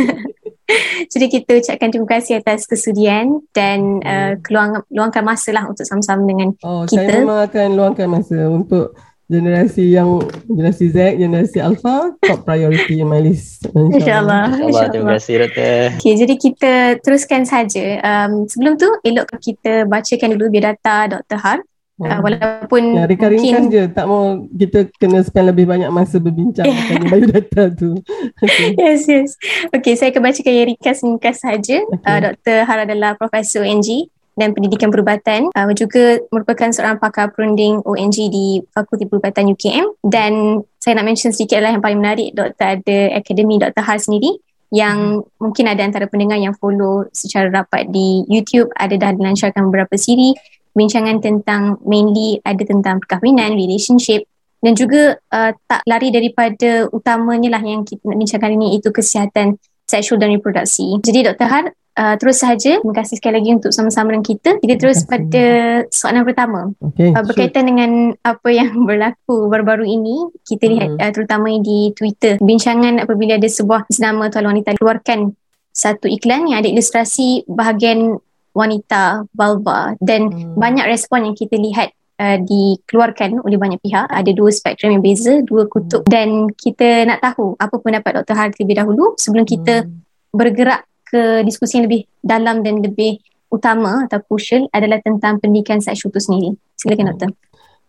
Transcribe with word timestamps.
Jadi 1.12 1.26
kita 1.27 1.52
ucapkan 1.59 1.90
terima 1.91 2.08
kasih 2.08 2.40
atas 2.40 2.64
kesudian 2.64 3.44
dan 3.52 4.00
uh, 4.02 4.40
keluang, 4.40 4.81
luangkan 4.88 5.22
masa 5.22 5.52
lah 5.52 5.67
untuk 5.67 5.84
sama-sama 5.84 6.23
dengan 6.23 6.55
oh, 6.64 6.88
kita. 6.88 7.04
Saya 7.04 7.22
memang 7.22 7.40
akan 7.45 7.67
luangkan 7.76 8.08
masa 8.08 8.38
untuk 8.47 8.95
generasi 9.31 9.95
yang 9.95 10.19
generasi 10.44 10.92
Z, 10.92 11.16
generasi 11.16 11.64
Alpha 11.64 12.12
top 12.19 12.44
priority 12.44 13.00
in 13.00 13.08
my 13.08 13.23
list. 13.23 13.64
InsyaAllah. 13.95 14.59
InsyaAllah. 14.59 14.92
Terima 14.92 15.16
kasih 15.16 15.36
Doktor. 15.47 15.84
Okay, 16.00 16.14
jadi 16.19 16.34
kita 16.36 16.73
teruskan 17.00 17.47
saja. 17.47 17.86
Um, 18.03 18.44
sebelum 18.52 18.75
tu 18.75 18.92
elok 19.08 19.31
kita 19.39 19.88
bacakan 19.88 20.36
dulu 20.36 20.52
biodata 20.52 21.08
Dr. 21.08 21.39
Har. 21.39 21.59
Uh, 22.02 22.17
walaupun 22.23 22.97
ya, 22.97 23.06
ringkan-ringkan 23.06 23.70
je 23.70 23.84
tak 23.94 24.09
mau 24.09 24.47
kita 24.50 24.89
kena 24.97 25.22
spend 25.22 25.53
lebih 25.53 25.70
banyak 25.70 25.92
masa 25.94 26.17
berbincang 26.17 26.66
tentang 26.73 27.06
biodata 27.11 27.64
tu. 27.75 28.00
Okay. 28.42 28.73
Yes, 28.81 29.06
yes. 29.06 29.38
Okay, 29.70 29.94
saya 29.94 30.09
akan 30.09 30.22
bacakan 30.25 30.53
yang 30.56 30.67
ringkas-ringkas 30.73 31.38
saja. 31.45 31.78
Okay. 31.84 32.08
Uh, 32.08 32.19
Dr. 32.31 32.58
Har 32.66 32.80
adalah 32.88 33.14
Profesor 33.19 33.62
ONG 33.62 34.09
dan 34.34 34.58
Pendidikan 34.58 34.89
Perubatan. 34.89 35.53
Uh, 35.53 35.69
juga 35.78 36.17
merupakan 36.34 36.73
seorang 36.73 36.97
pakar 36.97 37.30
perunding 37.36 37.86
ONG 37.86 38.17
di 38.34 38.66
Fakulti 38.73 39.06
Perubatan 39.06 39.53
UKM. 39.53 40.02
Dan 40.02 40.64
saya 40.81 40.97
nak 40.97 41.06
mention 41.06 41.30
sedikit 41.30 41.62
adalah 41.62 41.78
yang 41.78 41.84
paling 41.86 42.00
menarik, 42.02 42.34
Dr. 42.34 42.81
ada 42.81 42.97
Akademi 43.14 43.62
Dr. 43.62 43.84
Har 43.86 44.02
sendiri 44.02 44.42
yang 44.72 45.22
hmm. 45.22 45.38
mungkin 45.38 45.67
ada 45.67 45.84
antara 45.84 46.08
pendengar 46.08 46.39
yang 46.39 46.56
follow 46.56 47.06
secara 47.12 47.52
rapat 47.52 47.92
di 47.92 48.23
YouTube 48.31 48.72
ada 48.80 48.95
dah 48.95 49.12
dilancarkan 49.12 49.67
beberapa 49.67 50.00
siri 50.00 50.31
bincangan 50.75 51.19
tentang 51.19 51.80
mainly 51.83 52.39
ada 52.44 52.64
tentang 52.64 53.03
perkahwinan, 53.03 53.55
relationship 53.55 54.27
dan 54.61 54.73
juga 54.78 55.17
uh, 55.33 55.52
tak 55.66 55.81
lari 55.89 56.13
daripada 56.13 56.86
utamanya 56.94 57.58
lah 57.58 57.63
yang 57.66 57.81
kita 57.81 58.05
nak 58.05 58.17
bincangkan 58.22 58.52
ini 58.53 58.78
itu 58.78 58.94
kesihatan 58.94 59.58
seksual 59.89 60.22
dan 60.22 60.31
reproduksi. 60.31 61.02
Jadi 61.02 61.28
Dr. 61.28 61.47
Har, 61.50 61.66
uh, 61.73 62.16
terus 62.16 62.39
sahaja. 62.39 62.80
Terima 62.80 62.95
kasih 62.95 63.17
sekali 63.17 63.41
lagi 63.41 63.52
untuk 63.58 63.73
sama-sama 63.73 64.16
dengan 64.16 64.23
kita. 64.23 64.50
Kita 64.61 64.75
terus 64.78 65.03
pada 65.03 65.45
soalan 65.89 66.23
pertama. 66.23 66.72
Okay, 66.80 67.11
uh, 67.11 67.25
berkaitan 67.25 67.66
sure. 67.66 67.69
dengan 67.73 67.91
apa 68.22 68.50
yang 68.53 68.72
berlaku 68.88 69.50
baru-baru 69.52 69.83
ini, 69.89 70.30
kita 70.45 70.69
lihat 70.69 70.89
hmm. 70.95 71.02
uh, 71.02 71.11
terutama 71.11 71.52
di 71.59 71.91
Twitter. 71.97 72.38
Bincangan 72.40 73.03
apabila 73.03 73.35
ada 73.35 73.50
sebuah 73.50 73.90
senama 73.91 74.29
tuan 74.31 74.47
wanita 74.47 74.78
keluarkan 74.78 75.34
satu 75.72 76.06
iklan 76.06 76.51
yang 76.51 76.59
ada 76.62 76.69
ilustrasi 76.69 77.47
bahagian 77.47 78.19
wanita 78.51 79.25
vulva 79.31 79.95
dan 80.03 80.28
hmm. 80.28 80.59
banyak 80.59 80.85
respon 80.88 81.31
yang 81.31 81.35
kita 81.35 81.56
lihat 81.56 81.95
uh, 82.19 82.38
dikeluarkan 82.41 83.41
oleh 83.41 83.57
banyak 83.57 83.79
pihak 83.79 84.07
ada 84.12 84.31
dua 84.35 84.51
spektrum 84.51 84.94
yang 84.94 85.03
beza 85.03 85.39
dua 85.44 85.66
kutub 85.66 86.03
hmm. 86.06 86.12
dan 86.12 86.29
kita 86.53 87.07
nak 87.07 87.23
tahu 87.23 87.56
apa 87.57 87.75
pendapat 87.79 88.11
Dr. 88.22 88.35
Har 88.35 88.50
terlebih 88.51 88.78
dahulu 88.78 89.16
sebelum 89.16 89.47
kita 89.47 89.88
hmm. 89.88 89.91
bergerak 90.35 90.84
ke 91.07 91.44
diskusi 91.44 91.79
yang 91.79 91.91
lebih 91.91 92.07
dalam 92.23 92.63
dan 92.63 92.79
lebih 92.79 93.19
utama 93.51 94.07
atau 94.07 94.23
crucial 94.23 94.72
adalah 94.72 95.03
tentang 95.03 95.44
pendidikan 95.44 95.84
seksual 95.84 96.11
itu 96.16 96.22
sendiri 96.23 96.50
silakan 96.79 97.03
hmm. 97.03 97.11
doktor 97.16 97.29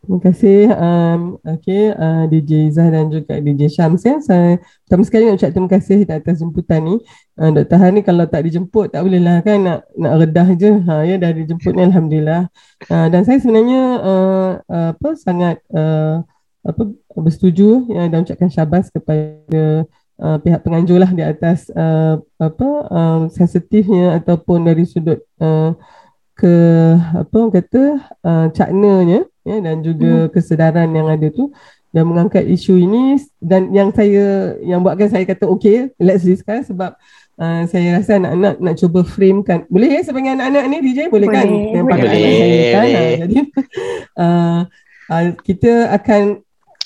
Terima 0.02 0.18
kasih 0.18 0.66
um, 0.74 1.38
okay, 1.46 1.94
uh, 1.94 2.26
DJ 2.26 2.66
Izzah 2.66 2.90
dan 2.90 3.06
juga 3.06 3.38
DJ 3.38 3.70
Syams 3.70 4.02
ya. 4.02 4.18
Saya 4.18 4.58
pertama 4.82 5.06
sekali 5.06 5.30
nak 5.30 5.38
ucap 5.38 5.50
terima 5.54 5.70
kasih 5.70 5.98
atas 6.10 6.42
jemputan 6.42 6.82
ni. 6.82 6.98
Uh, 7.38 7.54
Dr. 7.54 7.78
Han 7.78 7.94
ni 7.94 8.02
kalau 8.02 8.26
tak 8.26 8.42
dijemput 8.42 8.90
tak 8.90 8.98
boleh 9.06 9.22
lah 9.22 9.38
kan 9.46 9.62
nak, 9.62 9.86
nak 9.94 10.12
redah 10.18 10.48
je. 10.58 10.74
Ha, 10.90 11.06
ya, 11.06 11.22
dah 11.22 11.30
dijemput 11.30 11.70
ni 11.78 11.86
Alhamdulillah. 11.86 12.50
Uh, 12.90 13.06
dan 13.14 13.22
saya 13.22 13.38
sebenarnya 13.38 13.82
uh, 14.02 14.50
uh, 14.66 14.90
apa 14.90 15.08
sangat 15.14 15.62
uh, 15.70 16.26
apa 16.66 16.82
bersetuju 17.14 17.86
ya, 17.86 18.10
dan 18.10 18.26
ucapkan 18.26 18.50
syabas 18.50 18.90
kepada 18.90 19.86
uh, 20.18 20.36
pihak 20.42 20.66
penganjur 20.66 20.98
lah 20.98 21.14
di 21.14 21.22
atas 21.22 21.70
uh, 21.78 22.18
apa 22.42 22.68
um, 22.90 23.20
sensitifnya 23.30 24.18
ataupun 24.18 24.66
dari 24.66 24.82
sudut 24.82 25.22
uh, 25.38 25.78
ke 26.34 26.54
apa 27.14 27.34
orang 27.38 27.54
kata 27.54 27.82
uh, 28.26 28.46
caknanya 28.50 29.30
ya 29.42 29.56
dan 29.58 29.82
juga 29.82 30.26
hmm. 30.26 30.30
kesedaran 30.30 30.88
yang 30.94 31.10
ada 31.10 31.28
tu 31.30 31.50
dan 31.92 32.08
mengangkat 32.08 32.48
isu 32.48 32.80
ini 32.80 33.20
dan 33.36 33.68
yang 33.68 33.92
saya 33.92 34.56
yang 34.64 34.80
buatkan 34.80 35.12
saya 35.12 35.28
kata 35.28 35.44
okay 35.44 35.92
let's 36.00 36.24
discuss 36.24 36.72
sebab 36.72 36.96
uh, 37.36 37.62
saya 37.68 38.00
rasa 38.00 38.16
anak-anak 38.16 38.54
nak 38.64 38.74
cuba 38.80 39.00
frame 39.04 39.44
kan 39.44 39.68
boleh 39.68 39.98
ya 39.98 40.00
sebagai 40.00 40.32
anak-anak 40.32 40.64
ni 40.72 40.76
DJ 40.88 41.12
boleh, 41.12 41.28
kan 41.28 41.46
yang 41.46 41.84
boleh, 41.84 42.00
boleh. 42.00 42.70
kan 42.72 42.86
uh, 42.88 43.12
jadi 43.26 43.36
uh, 44.24 44.60
uh, 45.12 45.24
kita 45.44 45.72
akan 45.92 46.22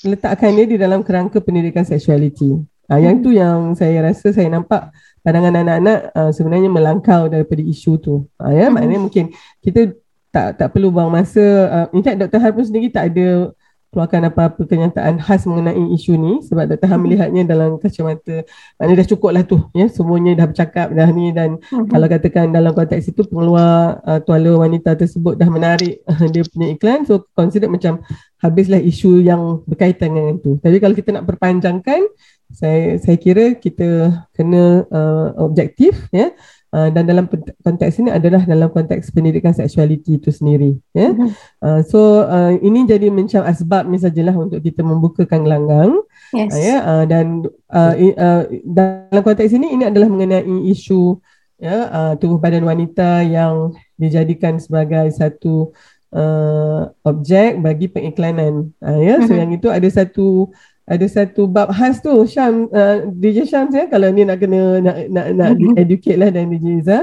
letakkan 0.05 0.51
dia 0.53 0.65
di 0.67 0.77
dalam 0.77 1.01
kerangka 1.01 1.39
pendidikan 1.39 1.87
seksualiti 1.87 2.59
uh, 2.91 2.99
yang 2.99 3.19
hmm. 3.19 3.23
tu 3.23 3.29
yang 3.31 3.73
saya 3.79 4.11
rasa 4.11 4.35
saya 4.35 4.51
nampak 4.51 4.91
pandangan 5.23 5.55
anak-anak 5.63 5.99
uh, 6.15 6.31
sebenarnya 6.35 6.69
melangkau 6.71 7.31
daripada 7.31 7.63
isu 7.63 7.91
tu 7.95 8.15
uh, 8.43 8.51
ya 8.51 8.67
hmm. 8.67 8.73
maknanya 8.75 8.99
mungkin 8.99 9.25
kita 9.63 9.95
tak 10.31 10.59
tak 10.59 10.67
perlu 10.75 10.91
buang 10.91 11.11
masa. 11.11 11.43
Uh, 11.71 11.87
in 11.95 12.03
fact 12.03 12.19
Dr. 12.19 12.39
Han 12.39 12.51
pun 12.53 12.65
sendiri 12.65 12.87
tak 12.91 13.15
ada 13.15 13.51
keluarkan 13.87 14.27
apa-apa 14.27 14.67
kenyataan 14.67 15.15
khas 15.23 15.47
mengenai 15.47 15.79
isu 15.95 16.19
ni 16.19 16.43
sebab 16.43 16.67
Dr. 16.67 16.91
Han 16.91 16.99
hmm. 16.99 17.03
melihatnya 17.07 17.41
dalam 17.47 17.79
kacamata 17.79 18.43
maknanya 18.75 18.99
dah 18.99 19.07
cukup 19.15 19.31
lah 19.31 19.43
tu 19.47 19.57
ya 19.71 19.87
semuanya 19.87 20.43
dah 20.43 20.47
bercakap 20.51 20.91
dah 20.91 21.07
ni 21.07 21.31
dan 21.31 21.55
uh-huh. 21.55 21.87
kalau 21.87 22.05
katakan 22.11 22.51
dalam 22.51 22.75
konteks 22.75 23.15
itu 23.15 23.23
pengeluar 23.25 24.03
uh, 24.03 24.19
tuala 24.19 24.67
wanita 24.67 24.91
tersebut 24.99 25.39
dah 25.39 25.47
menarik 25.47 26.03
uh, 26.03 26.27
dia 26.33 26.43
punya 26.45 26.67
iklan 26.75 27.07
so 27.07 27.23
consider 27.31 27.71
macam 27.71 28.03
habislah 28.43 28.83
isu 28.83 29.23
yang 29.23 29.63
berkaitan 29.63 30.11
dengan 30.13 30.35
itu 30.35 30.59
tapi 30.59 30.77
kalau 30.83 30.93
kita 30.93 31.09
nak 31.15 31.25
perpanjangkan 31.25 32.11
saya 32.51 32.99
saya 32.99 33.17
kira 33.19 33.55
kita 33.55 34.13
kena 34.35 34.83
uh, 34.91 35.31
objektif 35.41 36.11
ya 36.11 36.35
Uh, 36.67 36.91
dan 36.91 37.07
dalam 37.07 37.31
konteks 37.63 38.03
ini 38.03 38.11
adalah 38.11 38.43
dalam 38.43 38.67
konteks 38.67 39.15
pendidikan 39.15 39.55
seksualiti 39.55 40.19
itu 40.19 40.35
sendiri 40.35 40.75
ya 40.91 41.15
yeah? 41.15 41.31
uh, 41.63 41.79
so 41.79 42.27
uh, 42.27 42.59
ini 42.59 42.83
jadi 42.83 43.07
macam 43.07 43.47
asbab 43.47 43.87
ni 43.87 43.95
sajalah 43.95 44.35
untuk 44.35 44.59
kita 44.59 44.83
membukakan 44.83 45.47
gelanggang 45.47 45.95
yes. 46.35 46.51
uh, 46.51 46.59
ya 46.59 46.67
yeah? 46.67 46.79
uh, 46.83 47.05
dan 47.07 47.47
uh, 47.71 47.95
uh, 47.95 48.43
dalam 48.67 49.23
konteks 49.23 49.55
ini 49.55 49.79
ini 49.79 49.87
adalah 49.87 50.11
mengenai 50.11 50.43
isu 50.67 51.23
ya 51.55 51.87
uh, 51.87 52.13
tubuh 52.19 52.35
badan 52.35 52.67
wanita 52.67 53.23
yang 53.23 53.71
dijadikan 53.95 54.59
sebagai 54.59 55.07
satu 55.15 55.71
uh, 56.11 56.91
objek 57.07 57.63
bagi 57.63 57.87
pengiklanan 57.87 58.75
uh, 58.83 58.99
ya 58.99 59.15
yeah? 59.15 59.17
so 59.23 59.31
mm-hmm. 59.31 59.39
yang 59.39 59.51
itu 59.55 59.67
ada 59.71 59.87
satu 59.87 60.51
ada 60.87 61.05
satu 61.11 61.51
bab 61.51 61.67
khas 61.75 61.99
tu 61.99 62.15
Syam 62.23 62.71
uh, 62.71 63.03
DJ 63.11 63.43
Syam 63.43 63.67
ya 63.75 63.91
kalau 63.91 64.07
ni 64.07 64.23
nak 64.23 64.39
kena 64.39 64.79
nak 64.79 64.97
nak, 65.11 65.27
nak 65.35 65.49
mm-hmm. 65.59 65.75
educate 65.83 66.15
lah 66.15 66.31
dan 66.31 66.47
DJ 66.47 66.79
Iza 66.79 66.99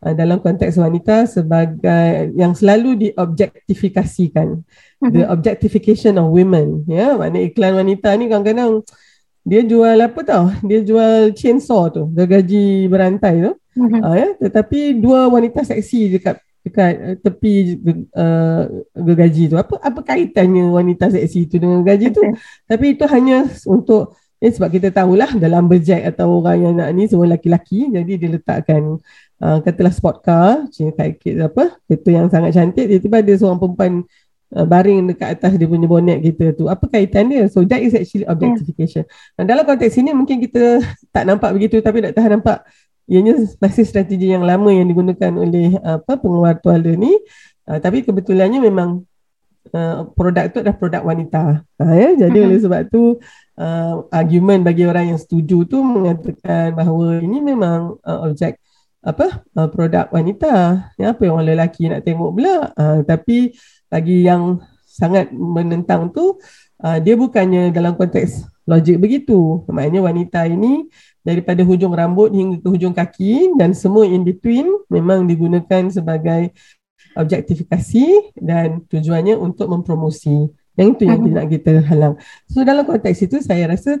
uh, 0.00 0.14
dalam 0.16 0.40
konteks 0.40 0.80
wanita 0.80 1.28
sebagai 1.28 2.32
yang 2.32 2.56
selalu 2.56 2.96
diobjektifikasikan 2.96 4.56
mm-hmm. 4.56 5.12
the 5.12 5.28
objectification 5.28 6.16
of 6.16 6.32
women 6.32 6.88
ya 6.88 6.96
yeah? 6.96 7.10
makna 7.12 7.44
iklan 7.44 7.76
wanita 7.76 8.08
ni 8.16 8.24
kadang-kadang 8.32 8.80
dia 9.44 9.60
jual 9.68 10.00
apa 10.00 10.20
tau 10.24 10.48
dia 10.64 10.80
jual 10.80 11.36
chainsaw 11.36 11.92
tu 11.92 12.08
gaji 12.16 12.88
berantai 12.88 13.44
tu 13.44 13.52
mm-hmm. 13.52 14.00
uh, 14.00 14.16
ya 14.16 14.28
tetapi 14.48 14.96
dua 14.96 15.28
wanita 15.28 15.60
seksi 15.60 16.08
dekat 16.08 16.40
dekat 16.66 16.92
uh, 16.98 17.16
tepi 17.22 17.78
uh, 18.10 18.62
gergaji 18.98 19.54
tu 19.54 19.56
apa 19.56 19.78
apa 19.78 20.00
kaitannya 20.02 20.66
wanita 20.66 21.14
seksi 21.14 21.46
tu 21.46 21.62
dengan 21.62 21.86
gaji 21.86 22.10
tu 22.10 22.22
tapi 22.66 22.98
itu 22.98 23.06
hanya 23.06 23.46
untuk 23.70 24.18
eh, 24.42 24.50
sebab 24.50 24.68
kita 24.74 24.90
tahulah 24.90 25.30
dalam 25.38 25.70
berjek 25.70 26.02
atau 26.02 26.42
orang 26.42 26.58
yang 26.58 26.74
nak 26.74 26.90
ni 26.92 27.06
semua 27.06 27.30
lelaki-lelaki 27.30 27.88
jadi 27.94 28.12
dia 28.18 28.28
letakkan 28.34 28.98
uh, 29.42 29.58
katalah 29.60 29.92
sport 29.92 30.24
car, 30.24 30.68
kayak 30.72 31.52
apa, 31.52 31.76
kereta 31.88 32.10
yang 32.12 32.26
sangat 32.32 32.56
cantik, 32.56 32.86
tiba-tiba 32.88 33.16
ada 33.20 33.32
seorang 33.36 33.58
perempuan 33.60 33.92
uh, 34.56 34.66
baring 34.66 35.12
dekat 35.12 35.28
atas 35.36 35.52
dia 35.56 35.68
punya 35.68 35.86
bonet 35.88 36.18
kita 36.24 36.56
tu. 36.56 36.68
Apa 36.70 36.88
kaitan 36.88 37.28
dia? 37.28 37.48
So 37.50 37.64
that 37.68 37.80
is 37.82 37.92
actually 37.92 38.24
objectification. 38.28 39.04
Yeah. 39.36 39.44
dalam 39.44 39.64
konteks 39.68 39.96
ini 40.00 40.16
mungkin 40.16 40.40
kita 40.40 40.80
tak 41.14 41.24
nampak 41.28 41.52
begitu 41.56 41.80
tapi 41.84 42.04
tak 42.04 42.16
tahan 42.16 42.40
nampak 42.40 42.64
ianya 43.06 43.38
masih 43.62 43.86
strategi 43.86 44.34
yang 44.34 44.42
lama 44.42 44.70
yang 44.70 44.86
digunakan 44.86 45.32
oleh 45.34 45.78
apa 45.82 46.18
pengeluar 46.18 46.58
tuala 46.58 46.92
ni. 46.94 47.14
Uh, 47.66 47.78
tapi 47.82 48.06
kebetulannya 48.06 48.62
memang 48.62 49.02
uh, 49.74 50.06
produk 50.14 50.50
tu 50.50 50.62
adalah 50.62 50.78
produk 50.78 51.02
wanita. 51.02 51.66
Uh, 51.78 51.94
ya? 51.94 52.10
Jadi 52.26 52.38
uh-huh. 52.38 52.48
oleh 52.50 52.60
sebab 52.62 52.80
tu 52.90 53.18
uh, 53.58 53.94
argument 54.12 54.62
bagi 54.62 54.84
orang 54.86 55.14
yang 55.14 55.20
setuju 55.20 55.66
tu 55.66 55.82
mengatakan 55.82 56.76
bahawa 56.76 57.20
ini 57.20 57.38
memang 57.42 57.98
uh, 58.04 58.28
objek 58.28 58.60
apa 59.06 59.46
uh, 59.54 59.68
produk 59.70 60.10
wanita 60.10 60.82
ya 60.98 61.14
apa 61.14 61.20
yang 61.22 61.38
orang 61.38 61.54
lelaki 61.54 61.86
nak 61.86 62.02
tengok 62.02 62.30
pula 62.34 62.74
uh, 62.74 62.98
tapi 63.06 63.54
bagi 63.86 64.26
yang 64.26 64.58
sangat 64.82 65.30
menentang 65.30 66.10
tu 66.10 66.42
uh, 66.82 66.98
dia 66.98 67.14
bukannya 67.14 67.70
dalam 67.70 67.94
konteks 67.94 68.50
logik 68.66 68.98
begitu 68.98 69.62
maknanya 69.70 70.10
wanita 70.10 70.50
ini 70.50 70.90
daripada 71.26 71.66
hujung 71.66 71.90
rambut 71.90 72.30
hingga 72.30 72.62
ke 72.62 72.68
hujung 72.70 72.94
kaki 72.94 73.58
dan 73.58 73.74
semua 73.74 74.06
in 74.06 74.22
between 74.22 74.70
memang 74.86 75.26
digunakan 75.26 75.90
sebagai 75.90 76.54
objektifikasi 77.18 78.38
dan 78.38 78.86
tujuannya 78.86 79.34
untuk 79.34 79.66
mempromosi 79.66 80.46
yang 80.76 80.92
itu 80.94 81.02
yang 81.08 81.20
tidak 81.24 81.44
kita 81.50 81.72
halang. 81.88 82.14
So 82.46 82.62
dalam 82.62 82.86
konteks 82.86 83.26
itu 83.26 83.40
saya 83.42 83.72
rasa 83.72 83.98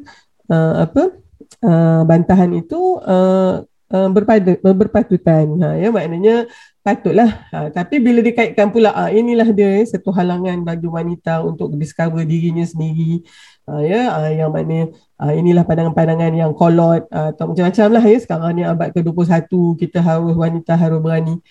uh, 0.52 0.86
apa 0.86 1.16
uh, 1.64 2.02
bantahan 2.04 2.52
itu 2.52 3.00
uh, 3.00 3.64
uh, 3.90 4.08
berpada, 4.12 4.60
berpatutan. 4.60 5.46
Ha, 5.64 5.68
ya 5.80 5.88
maknanya 5.88 6.46
patutlah. 6.84 7.48
Ha, 7.50 7.72
tapi 7.72 7.98
bila 7.98 8.20
dikaitkan 8.20 8.70
pula 8.70 8.92
ah 8.92 9.10
inilah 9.10 9.50
dia 9.56 9.82
satu 9.88 10.12
halangan 10.12 10.62
bagi 10.62 10.86
wanita 10.86 11.42
untuk 11.42 11.74
discover 11.80 12.22
dirinya 12.28 12.62
sendiri. 12.62 13.24
Ha, 13.66 13.82
ya 13.82 14.14
uh, 14.14 14.30
yang 14.30 14.54
mana 14.54 14.94
uh, 15.18 15.32
inilah 15.34 15.66
pandangan-pandangan 15.66 16.30
yang 16.38 16.54
kolot 16.54 17.02
uh, 17.10 17.34
atau 17.34 17.50
macam-macam 17.50 17.86
lah 17.98 18.04
ya. 18.06 18.18
Sekarang 18.22 18.50
ni 18.54 18.62
abad 18.62 18.94
ke-21 18.94 19.50
kita 19.82 19.98
harus 19.98 20.34
wanita 20.38 20.78
harus 20.78 21.02
berani. 21.02 21.42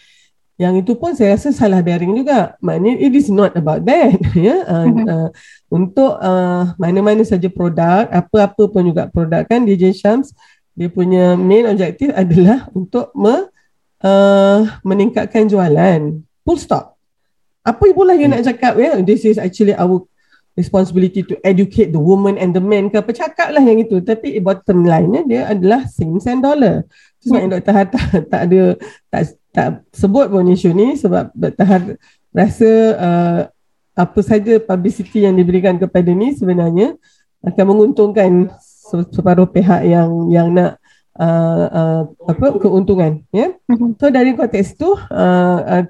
Yang 0.55 0.87
itu 0.87 0.91
pun 0.95 1.11
saya 1.11 1.35
rasa 1.35 1.51
salah 1.51 1.83
bearing 1.83 2.15
juga. 2.15 2.55
Maknanya 2.63 3.03
it 3.03 3.11
is 3.11 3.27
not 3.27 3.51
about 3.59 3.83
that 3.83 4.15
ya. 4.47 4.63
Uh, 4.63 4.87
uh, 5.03 5.27
untuk 5.67 6.15
uh, 6.23 6.71
mana-mana 6.79 7.27
saja 7.27 7.51
produk 7.51 8.07
apa-apa 8.07 8.63
pun 8.71 8.87
juga 8.87 9.11
produk 9.11 9.43
kan 9.43 9.67
DJ 9.67 9.91
Shams 9.91 10.31
dia 10.75 10.91
punya 10.91 11.39
main 11.39 11.63
objektif 11.71 12.11
adalah 12.11 12.67
untuk 12.75 13.07
me, 13.15 13.47
uh, 14.03 14.59
meningkatkan 14.83 15.47
jualan. 15.47 16.19
Full 16.43 16.59
stop. 16.59 16.99
Apa 17.63 17.89
pula 17.95 18.13
yang 18.13 18.35
nak 18.35 18.43
cakap 18.45 18.75
ya? 18.77 18.99
This 19.01 19.23
is 19.25 19.39
actually 19.39 19.73
our 19.73 20.03
responsibility 20.55 21.19
to 21.19 21.35
educate 21.43 21.91
the 21.91 21.99
woman 21.99 22.39
and 22.39 22.55
the 22.55 22.63
man 22.63 22.87
ke 22.87 22.95
apa 22.95 23.11
cakap 23.11 23.51
lah 23.51 23.59
yang 23.59 23.83
itu 23.83 23.99
tapi 23.99 24.39
bottom 24.39 24.87
line 24.87 25.27
dia 25.27 25.51
adalah 25.51 25.83
cents 25.83 26.25
and 26.31 26.41
dollar 26.41 26.87
sebab 27.19 27.39
yang 27.43 27.51
Dr. 27.59 27.73
Hatta 27.75 28.01
tak 28.31 28.41
ada 28.47 28.61
tak 29.11 29.21
tak 29.51 29.67
sebut 29.91 30.31
pun 30.31 30.47
isu 30.47 30.71
ni 30.71 30.95
sebab 30.95 31.31
Dr. 31.35 31.65
Har 31.67 31.81
rasa 32.31 32.71
uh, 32.95 33.39
apa 33.95 34.19
saja 34.23 34.59
publicity 34.59 35.23
yang 35.23 35.35
diberikan 35.35 35.75
kepada 35.75 36.11
ni 36.11 36.35
sebenarnya 36.35 36.95
akan 37.43 37.65
menguntungkan 37.75 38.51
separuh 39.11 39.47
pihak 39.47 39.87
yang 39.87 40.31
yang 40.31 40.47
nak 40.51 40.79
uh, 41.19 41.65
uh, 41.71 42.01
apa 42.27 42.45
keuntungan 42.59 43.23
ya. 43.31 43.47
Yeah? 43.47 43.51
Mm-hmm. 43.71 43.89
So 43.99 44.05
dari 44.11 44.31
konteks 44.35 44.75
tu 44.75 44.91
uh, 44.93 45.59
uh, 45.63 45.81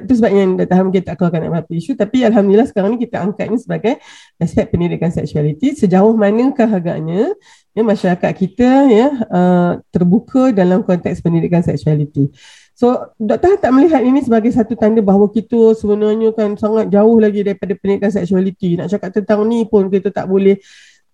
itu 0.00 0.12
sebabnya 0.16 0.64
Dr. 0.64 0.74
Har 0.74 0.84
mungkin 0.84 1.02
tak 1.04 1.14
keluarkan 1.20 1.52
apa 1.52 1.70
isu 1.72 1.92
tapi 1.96 2.24
alhamdulillah 2.24 2.68
sekarang 2.68 2.96
ni 2.96 2.98
kita 3.04 3.20
angkat 3.20 3.46
ini 3.52 3.58
sebagai 3.60 3.94
aspek 4.40 4.72
pendidikan 4.72 5.12
seksualiti 5.12 5.76
sejauh 5.76 6.16
manakah 6.16 6.68
agaknya 6.68 7.32
ya 7.74 7.82
masyarakat 7.82 8.32
kita 8.32 8.68
ya 8.88 9.08
uh, 9.28 9.72
terbuka 9.92 10.54
dalam 10.54 10.80
konteks 10.82 11.20
pendidikan 11.20 11.60
seksualiti. 11.60 12.32
So 12.74 13.14
doktor 13.22 13.54
tak 13.62 13.70
melihat 13.70 14.02
ini 14.02 14.18
sebagai 14.18 14.50
satu 14.50 14.74
tanda 14.74 14.98
bahawa 14.98 15.30
kita 15.30 15.78
sebenarnya 15.78 16.34
kan 16.34 16.58
sangat 16.58 16.90
jauh 16.90 17.22
lagi 17.22 17.46
daripada 17.46 17.70
pendidikan 17.78 18.10
seksualiti. 18.10 18.74
Nak 18.74 18.90
cakap 18.90 19.14
tentang 19.14 19.46
ni 19.46 19.62
pun 19.62 19.86
kita 19.86 20.10
tak 20.10 20.26
boleh. 20.26 20.58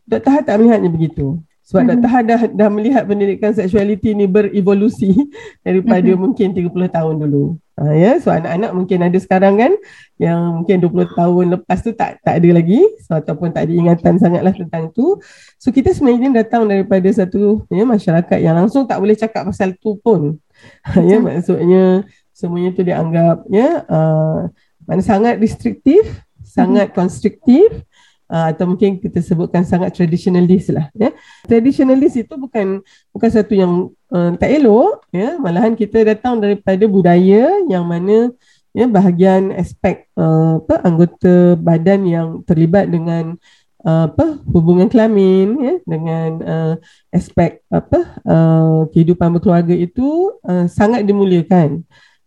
Doktor 0.08 0.40
tak 0.40 0.56
melihatnya 0.56 0.88
begitu. 0.88 1.36
Sebab 1.70 1.86
mm-hmm. 1.86 2.02
Dr. 2.02 2.22
dah, 2.26 2.40
dah 2.50 2.68
melihat 2.68 3.06
pendidikan 3.06 3.54
seksualiti 3.54 4.10
ni 4.10 4.26
berevolusi 4.26 5.14
daripada 5.66 6.02
mm-hmm. 6.02 6.18
mungkin 6.18 6.50
30 6.50 6.66
tahun 6.90 7.14
dulu. 7.22 7.54
Ha, 7.78 7.94
ya, 7.94 8.18
so 8.18 8.34
anak-anak 8.34 8.74
mungkin 8.74 8.98
ada 9.06 9.14
sekarang 9.22 9.54
kan 9.54 9.72
yang 10.18 10.60
mungkin 10.60 10.82
20 10.82 11.14
tahun 11.14 11.44
lepas 11.54 11.78
tu 11.80 11.94
tak 11.94 12.18
tak 12.20 12.42
ada 12.42 12.48
lagi 12.52 12.82
so, 13.06 13.16
ataupun 13.16 13.54
tak 13.54 13.70
ada 13.70 13.72
ingatan 13.72 14.18
sangatlah 14.18 14.50
tentang 14.50 14.90
tu. 14.90 15.22
So 15.62 15.70
kita 15.70 15.94
sebenarnya 15.94 16.42
datang 16.42 16.66
daripada 16.66 17.06
satu 17.06 17.62
ya, 17.70 17.86
masyarakat 17.86 18.38
yang 18.42 18.58
langsung 18.58 18.90
tak 18.90 18.98
boleh 18.98 19.14
cakap 19.14 19.46
pasal 19.46 19.78
tu 19.78 19.94
pun. 20.02 20.42
Ha, 20.90 20.98
ya, 21.06 21.22
maksudnya 21.22 22.02
semuanya 22.34 22.74
tu 22.74 22.82
dianggap 22.82 23.46
ya 23.46 23.86
uh, 23.86 24.50
mana 24.90 25.02
sangat 25.06 25.38
restriktif, 25.38 26.02
sangat 26.42 26.90
mm-hmm. 26.90 26.98
Uh, 28.30 28.46
atau 28.54 28.64
mungkin 28.70 29.02
kita 29.02 29.18
sebutkan 29.18 29.66
sangat 29.66 29.92
traditionalist 29.92 30.70
lah 30.70 30.86
ya 30.94 31.10
traditionalist 31.44 32.16
itu 32.22 32.34
bukan 32.38 32.80
bukan 33.10 33.30
satu 33.30 33.52
yang 33.58 33.90
uh, 34.14 34.30
tak 34.38 34.54
elok 34.54 35.02
ya 35.10 35.36
malahan 35.42 35.74
kita 35.74 36.06
datang 36.06 36.38
daripada 36.38 36.86
budaya 36.86 37.50
yang 37.66 37.82
mana 37.82 38.30
ya 38.70 38.86
bahagian 38.86 39.50
aspek 39.58 40.06
uh, 40.14 40.62
apa 40.62 40.78
anggota 40.86 41.58
badan 41.58 42.06
yang 42.06 42.28
terlibat 42.46 42.86
dengan 42.86 43.34
uh, 43.82 44.06
apa 44.06 44.38
hubungan 44.46 44.86
kelamin 44.86 45.48
ya 45.58 45.74
dengan 45.82 46.28
uh, 46.40 46.74
aspek 47.10 47.66
apa 47.66 48.00
uh, 48.22 48.86
kehidupan 48.94 49.34
berkeluarga 49.34 49.74
itu 49.74 50.38
uh, 50.46 50.70
sangat 50.70 51.02
dimuliakan 51.02 51.82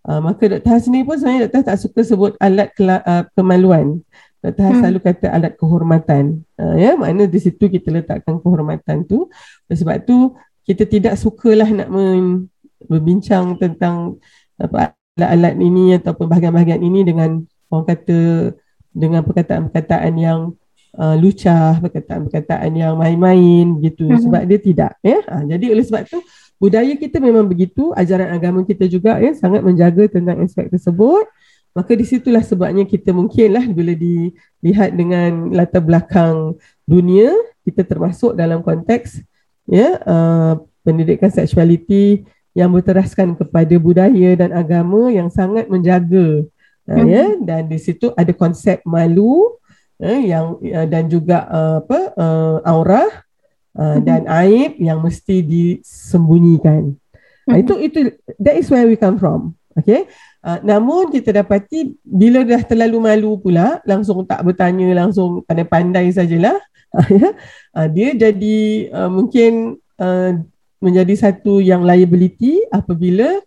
uh, 0.07 0.19
maka 0.19 0.51
Dr. 0.51 0.67
Hasni 0.69 1.07
pun 1.07 1.15
sebenarnya 1.15 1.47
Dr. 1.49 1.63
tak 1.63 1.79
suka 1.79 2.01
sebut 2.03 2.33
alat 2.43 2.75
kela- 2.75 3.05
uh, 3.05 3.23
kemaluan 3.37 4.03
Dr. 4.43 4.59
Hmm. 4.59 4.79
selalu 4.83 4.99
kata 4.99 5.27
alat 5.31 5.55
kehormatan. 5.55 6.43
Uh, 6.59 6.75
ya, 6.75 6.99
makna 6.99 7.23
di 7.31 7.39
situ 7.39 7.71
kita 7.71 7.95
letakkan 7.95 8.43
kehormatan 8.43 9.07
tu. 9.07 9.31
Oleh 9.71 9.77
sebab 9.79 10.03
tu 10.03 10.35
kita 10.67 10.83
tidak 10.83 11.15
sukalah 11.15 11.67
nak 11.71 11.87
men- 11.87 12.51
berbincang 12.83 13.55
tentang 13.55 14.19
apa 14.59 14.91
alat-alat 15.15 15.55
ini 15.55 15.95
ataupun 15.95 16.27
bahagian-bahagian 16.27 16.83
ini 16.83 17.07
dengan 17.07 17.47
orang 17.71 17.87
kata 17.87 18.19
dengan 18.91 19.23
perkataan-perkataan 19.23 20.13
yang 20.19 20.53
uh, 20.99 21.15
lucah, 21.17 21.79
perkataan-perkataan 21.81 22.71
yang 22.75 22.93
main-main 22.99 23.79
gitu 23.81 24.11
hmm. 24.11 24.27
sebab 24.27 24.41
dia 24.45 24.59
tidak 24.59 24.91
ya. 25.01 25.23
Ha, 25.25 25.47
jadi 25.47 25.65
oleh 25.73 25.85
sebab 25.87 26.03
tu 26.05 26.19
budaya 26.61 26.93
kita 26.99 27.17
memang 27.23 27.47
begitu, 27.47 27.95
ajaran 27.95 28.29
agama 28.35 28.61
kita 28.67 28.85
juga 28.91 29.17
ya 29.23 29.33
sangat 29.33 29.63
menjaga 29.65 30.05
tentang 30.11 30.43
aspek 30.43 30.69
tersebut. 30.69 31.25
Maka 31.73 31.97
di 31.97 32.05
situlah 32.05 32.45
sebabnya 32.45 32.85
kita 32.85 33.09
mungkinlah 33.09 33.65
bila 33.73 33.97
dilihat 33.97 34.93
dengan 34.93 35.49
latar 35.49 35.81
belakang 35.81 36.53
dunia, 36.85 37.33
kita 37.65 37.81
termasuk 37.81 38.37
dalam 38.37 38.61
konteks 38.61 39.25
ya 39.65 39.97
uh, 40.05 40.61
pendidikan 40.85 41.33
seksualiti 41.33 42.27
yang 42.53 42.69
berteraskan 42.69 43.33
kepada 43.33 43.73
budaya 43.81 44.37
dan 44.37 44.53
agama 44.53 45.09
yang 45.09 45.33
sangat 45.33 45.65
menjaga 45.65 46.45
uh, 46.85 46.93
hmm. 46.93 47.07
ya 47.09 47.25
dan 47.41 47.65
di 47.65 47.79
situ 47.81 48.13
ada 48.13 48.29
konsep 48.35 48.83
malu 48.85 49.57
uh, 49.97 50.21
yang 50.21 50.61
uh, 50.61 50.85
dan 50.85 51.09
juga 51.09 51.49
uh, 51.49 51.75
apa 51.81 51.99
uh, 52.13 52.57
aurah 52.69 53.09
uh, 53.73 53.97
hmm. 53.97 54.01
dan 54.05 54.21
aib 54.45 54.77
yang 54.77 55.01
mesti 55.01 55.41
disembunyikan. 55.41 56.93
Hmm. 57.49 57.59
Itu 57.59 57.79
itu 57.79 58.13
that 58.37 58.55
is 58.59 58.69
where 58.69 58.85
we 58.85 58.99
come 58.99 59.17
from. 59.17 59.57
Okay. 59.73 60.05
Uh, 60.43 60.59
namun 60.61 61.09
kita 61.09 61.33
dapati 61.33 61.97
bila 62.05 62.45
dah 62.45 62.61
terlalu 62.61 62.97
malu 63.01 63.31
pula 63.41 63.81
langsung 63.87 64.21
tak 64.27 64.43
bertanya 64.45 64.91
langsung 64.93 65.41
pandai-pandai 65.47 66.13
sajalah 66.13 66.59
uh, 66.93 67.87
dia 67.95 68.13
jadi 68.13 68.59
uh, 68.91 69.09
mungkin 69.09 69.81
uh, 69.97 70.37
menjadi 70.83 71.13
satu 71.15 71.63
yang 71.63 71.87
liability 71.87 72.59
apabila 72.69 73.39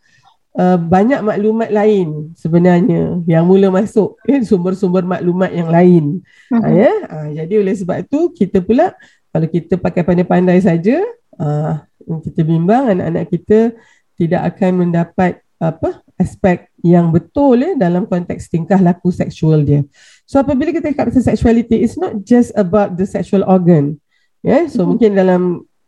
uh, 0.56 0.78
banyak 0.80 1.20
maklumat 1.20 1.68
lain 1.68 2.32
sebenarnya 2.32 3.20
yang 3.28 3.44
mula 3.44 3.68
masuk 3.68 4.16
eh, 4.24 4.40
sumber-sumber 4.48 5.04
maklumat 5.04 5.52
yang 5.52 5.68
lain 5.68 6.04
uh-huh. 6.48 6.64
uh, 6.64 6.72
ya 6.72 6.92
uh, 7.12 7.28
jadi 7.44 7.54
oleh 7.60 7.74
sebab 7.76 8.08
itu 8.08 8.32
kita 8.32 8.64
pula 8.64 8.96
kalau 9.30 9.46
kita 9.46 9.76
pakai 9.76 10.00
pandai-pandai 10.00 10.64
saja 10.64 11.04
uh, 11.36 11.76
kita 12.24 12.40
bimbang 12.40 12.96
anak-anak 12.96 13.28
kita 13.28 13.76
tidak 14.16 14.56
akan 14.56 14.88
mendapat 14.88 15.44
apa 15.60 16.00
aspek 16.16 16.72
yang 16.80 17.12
betul 17.12 17.60
ya 17.60 17.76
dalam 17.76 18.08
konteks 18.08 18.48
tingkah 18.48 18.80
laku 18.80 19.12
seksual 19.12 19.62
dia. 19.62 19.84
So 20.24 20.40
apabila 20.40 20.72
kita 20.72 20.90
cakap 20.92 21.12
pasal 21.12 21.36
sexuality, 21.36 21.84
it's 21.84 22.00
not 22.00 22.24
just 22.24 22.56
about 22.56 22.96
the 22.96 23.04
sexual 23.04 23.44
organ. 23.44 24.00
Yeah? 24.40 24.66
so 24.66 24.82
mm-hmm. 24.82 24.88
mungkin 24.88 25.10
dalam 25.12 25.42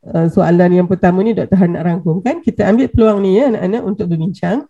uh, 0.05 0.29
soalan 0.29 0.71
yang 0.85 0.89
pertama 0.89 1.25
ni 1.25 1.33
Dr. 1.33 1.57
Han 1.57 1.75
nak 1.75 1.85
rangkumkan, 1.89 2.45
kita 2.45 2.69
ambil 2.69 2.93
peluang 2.93 3.19
ni 3.25 3.41
ya 3.41 3.49
anak-anak 3.51 3.83
untuk 3.83 4.05
berbincang 4.13 4.69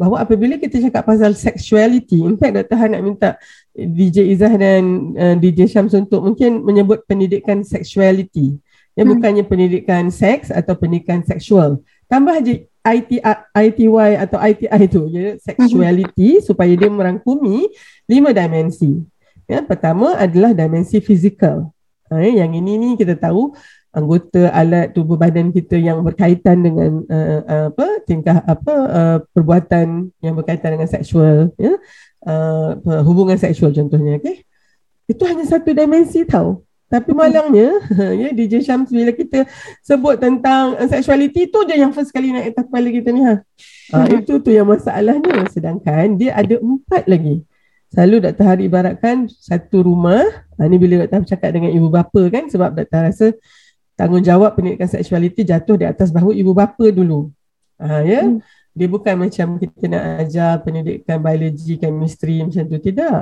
bahawa 0.00 0.24
apabila 0.24 0.56
kita 0.56 0.80
cakap 0.80 1.04
pasal 1.04 1.36
sexuality, 1.36 2.24
in 2.24 2.40
fact 2.40 2.56
Dr. 2.56 2.76
Han 2.80 2.90
nak 2.96 3.02
minta 3.04 3.28
DJ 3.76 4.32
Izzah 4.32 4.54
dan 4.56 5.12
uh, 5.18 5.34
DJ 5.36 5.68
Syams 5.68 5.92
untuk 5.92 6.24
mungkin 6.24 6.64
menyebut 6.64 7.04
pendidikan 7.04 7.60
sexuality. 7.66 8.56
Ya, 8.98 9.06
hmm. 9.06 9.12
bukannya 9.16 9.44
pendidikan 9.46 10.08
seks 10.08 10.50
atau 10.50 10.74
pendidikan 10.74 11.22
seksual. 11.22 11.84
Tambah 12.10 12.42
je 12.42 12.69
IT, 12.80 13.20
ITY 13.52 14.10
atau 14.16 14.38
ITI 14.40 14.82
tu, 14.88 15.04
ya, 15.12 15.36
sexuality 15.40 16.40
hmm. 16.40 16.44
supaya 16.44 16.72
dia 16.72 16.88
merangkumi 16.88 17.68
lima 18.08 18.32
dimensi. 18.32 19.04
Ya, 19.44 19.60
pertama 19.60 20.16
adalah 20.16 20.56
dimensi 20.56 20.96
fizikal. 21.02 21.68
Ha, 22.08 22.18
ya, 22.22 22.44
yang 22.44 22.56
ini 22.56 22.78
ni 22.80 22.88
kita 22.96 23.14
tahu 23.14 23.52
anggota 23.90 24.54
alat 24.54 24.94
tubuh 24.94 25.18
badan 25.18 25.50
kita 25.50 25.74
yang 25.74 26.06
berkaitan 26.06 26.62
dengan 26.62 27.02
uh, 27.10 27.42
uh, 27.42 27.64
apa 27.74 27.86
tingkah 28.06 28.38
apa 28.46 28.74
uh, 28.86 29.18
perbuatan 29.34 30.14
yang 30.22 30.34
berkaitan 30.38 30.78
dengan 30.78 30.86
seksual 30.86 31.50
ya 31.58 31.74
uh, 32.30 32.78
hubungan 33.02 33.34
seksual 33.34 33.74
contohnya 33.74 34.22
okey 34.22 34.46
itu 35.10 35.22
hanya 35.26 35.42
satu 35.42 35.74
dimensi 35.74 36.22
tau 36.22 36.62
tapi 36.90 37.14
malangnya 37.14 37.78
ya 38.20 38.28
DJ 38.34 38.66
Syams 38.66 38.90
bila 38.90 39.14
kita 39.14 39.46
sebut 39.86 40.18
tentang 40.18 40.74
uh, 40.74 40.88
sexuality 40.90 41.46
tu 41.46 41.62
je 41.62 41.78
yang 41.78 41.94
first 41.94 42.10
kali 42.10 42.34
nak 42.34 42.50
atas 42.50 42.66
kepala 42.66 42.88
kita 42.90 43.08
ni 43.14 43.22
ha 43.22 43.38
uh, 43.94 44.06
itu 44.10 44.42
tu 44.42 44.50
yang 44.50 44.66
masalahnya 44.66 45.46
sedangkan 45.48 46.18
dia 46.18 46.34
ada 46.34 46.58
empat 46.58 47.06
lagi 47.06 47.46
Selalu 47.90 48.16
Dr. 48.22 48.46
Hari 48.46 48.62
ibaratkan 48.70 49.26
satu 49.26 49.82
rumah. 49.82 50.22
Ha, 50.54 50.70
ni 50.70 50.78
bila 50.78 51.10
Dr. 51.10 51.26
cakap 51.26 51.50
dengan 51.50 51.74
ibu 51.74 51.90
bapa 51.90 52.22
kan 52.30 52.46
sebab 52.46 52.78
Dr. 52.78 53.00
rasa 53.02 53.26
tanggungjawab 53.98 54.54
pendidikan 54.54 54.86
seksualiti 54.86 55.42
jatuh 55.42 55.74
di 55.74 55.90
atas 55.90 56.14
bahu 56.14 56.30
ibu 56.30 56.54
bapa 56.54 56.86
dulu. 56.94 57.34
Ha, 57.82 58.06
ya? 58.06 58.22
Hmm. 58.30 58.38
Dia 58.78 58.86
bukan 58.86 59.26
macam 59.26 59.58
kita 59.58 59.90
nak 59.90 60.04
ajar 60.22 60.62
pendidikan 60.62 61.18
biologi, 61.18 61.82
chemistry 61.82 62.46
macam 62.46 62.62
tu. 62.70 62.78
Tidak. 62.78 63.20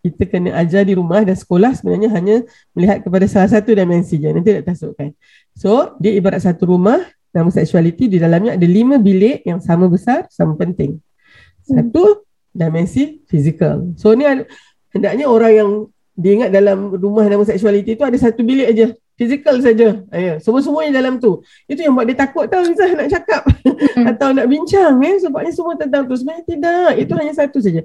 Kita 0.00 0.22
kena 0.28 0.56
ajar 0.56 0.82
di 0.86 0.94
rumah 0.96 1.20
dan 1.22 1.36
sekolah 1.36 1.76
sebenarnya 1.76 2.08
hanya 2.14 2.36
melihat 2.72 3.04
kepada 3.04 3.26
salah 3.28 3.50
satu 3.50 3.76
dimensi 3.76 4.16
je. 4.16 4.28
Nanti 4.32 4.50
tak 4.60 4.74
tasukkan. 4.74 5.12
So, 5.54 5.96
dia 6.00 6.16
ibarat 6.16 6.40
satu 6.44 6.70
rumah, 6.70 7.04
nama 7.30 7.48
seksualiti 7.52 8.10
di 8.10 8.18
dalamnya 8.18 8.56
ada 8.56 8.66
lima 8.66 8.96
bilik 8.98 9.44
yang 9.44 9.60
sama 9.62 9.86
besar, 9.86 10.26
sama 10.32 10.56
penting. 10.56 10.98
Satu, 11.62 12.26
dimensi 12.50 13.22
fizikal. 13.30 13.94
So, 14.00 14.16
ni 14.16 14.26
ada, 14.26 14.48
hendaknya 14.90 15.26
orang 15.30 15.52
yang 15.54 15.70
dia 16.20 16.32
ingat 16.36 16.50
dalam 16.52 16.92
rumah 16.92 17.24
nama 17.24 17.40
seksualiti 17.46 17.96
tu 17.96 18.04
ada 18.04 18.18
satu 18.18 18.44
bilik 18.44 18.68
aja 18.68 18.86
fizikal 19.20 19.60
saja. 19.60 20.00
Ya, 20.08 20.40
semua-semuanya 20.40 21.04
dalam 21.04 21.20
tu. 21.20 21.44
Itu 21.68 21.84
yang 21.84 21.92
buat 21.92 22.08
dia 22.08 22.16
takut 22.16 22.48
tahu 22.48 22.72
Izzah 22.72 22.96
nak 22.96 23.08
cakap 23.12 23.44
hmm. 23.44 24.08
atau 24.16 24.32
nak 24.32 24.48
bincang 24.48 24.96
ya 25.04 25.12
sebabnya 25.20 25.52
semua 25.52 25.76
tentang 25.76 26.08
tu. 26.08 26.16
Sebenarnya 26.16 26.44
tidak. 26.48 26.90
Itu 26.96 27.12
hanya 27.20 27.36
satu 27.36 27.60
saja. 27.60 27.84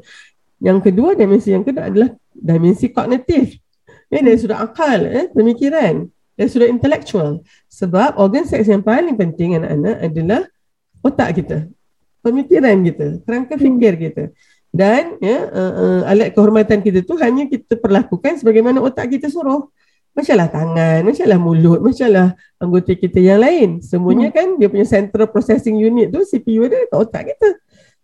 Yang 0.65 0.89
kedua, 0.89 1.13
dimensi 1.13 1.53
yang 1.53 1.61
kedua 1.61 1.93
adalah 1.93 2.09
dimensi 2.33 2.89
kognitif. 2.89 3.61
Ya, 4.09 4.25
dari 4.25 4.37
sudah 4.41 4.65
akal, 4.65 5.05
ya, 5.05 5.29
pemikiran, 5.29 6.09
dari 6.33 6.49
sudah 6.49 6.65
intelektual. 6.65 7.45
Sebab 7.69 8.17
organ 8.17 8.49
seks 8.49 8.65
yang 8.65 8.81
paling 8.81 9.13
penting 9.13 9.61
anak-anak 9.61 9.95
adalah 10.01 10.41
otak 11.05 11.37
kita. 11.37 11.69
Pemikiran 12.25 12.81
kita, 12.81 13.21
kerangka 13.21 13.53
fikir 13.61 13.93
kita. 14.01 14.23
Dan 14.73 15.21
ya, 15.21 15.37
uh, 15.53 15.73
uh, 15.77 16.01
alat 16.09 16.33
kehormatan 16.33 16.81
kita 16.83 17.05
tu 17.05 17.15
hanya 17.21 17.47
kita 17.47 17.79
perlakukan 17.79 18.41
sebagaimana 18.41 18.81
otak 18.81 19.13
kita 19.13 19.29
suruh. 19.29 19.69
Macamlah 20.11 20.47
tangan, 20.47 20.99
macamlah 21.03 21.39
mulut, 21.39 21.79
macamlah 21.83 22.35
anggota 22.59 22.91
kita 22.95 23.19
yang 23.19 23.39
lain. 23.39 23.69
Semuanya 23.83 24.31
hmm. 24.31 24.35
kan 24.35 24.47
dia 24.59 24.67
punya 24.71 24.87
central 24.87 25.27
processing 25.27 25.75
unit 25.79 26.11
tu 26.11 26.23
CPU 26.23 26.67
dia 26.71 26.87
kat 26.87 26.97
otak 26.97 27.23
kita. 27.35 27.49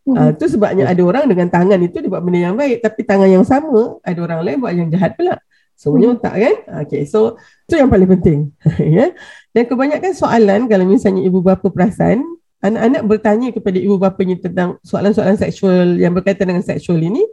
Hmm. 0.02 0.18
Uh, 0.18 0.32
tu 0.34 0.50
sebabnya 0.50 0.90
ada 0.90 1.02
orang 1.06 1.30
dengan 1.30 1.46
tangan 1.46 1.78
itu 1.78 2.02
dia 2.02 2.10
buat 2.10 2.26
benda 2.26 2.42
yang 2.42 2.58
baik 2.58 2.82
tapi 2.82 3.06
tangan 3.06 3.30
yang 3.30 3.46
sama 3.46 4.02
ada 4.02 4.20
orang 4.26 4.42
lain 4.42 4.58
buat 4.58 4.74
yang 4.74 4.90
jahat 4.90 5.14
pula. 5.14 5.38
Semuanya 5.78 6.14
hmm. 6.14 6.18
otak 6.22 6.36
kan? 6.38 6.56
Okay, 6.86 7.02
so 7.10 7.42
tu 7.66 7.74
yang 7.74 7.90
paling 7.90 8.10
penting. 8.18 8.54
ya. 8.98 9.14
Dan 9.50 9.64
kebanyakan 9.66 10.14
soalan 10.14 10.70
kalau 10.70 10.86
misalnya 10.86 11.26
ibu 11.26 11.42
bapa 11.42 11.70
perasan, 11.74 12.22
anak-anak 12.62 13.02
bertanya 13.10 13.48
kepada 13.50 13.78
ibu 13.82 13.98
bapanya 13.98 14.38
tentang 14.38 14.78
soalan-soalan 14.86 15.38
seksual 15.42 15.98
yang 15.98 16.14
berkaitan 16.14 16.54
dengan 16.54 16.62
seksual 16.62 17.02
ini, 17.02 17.26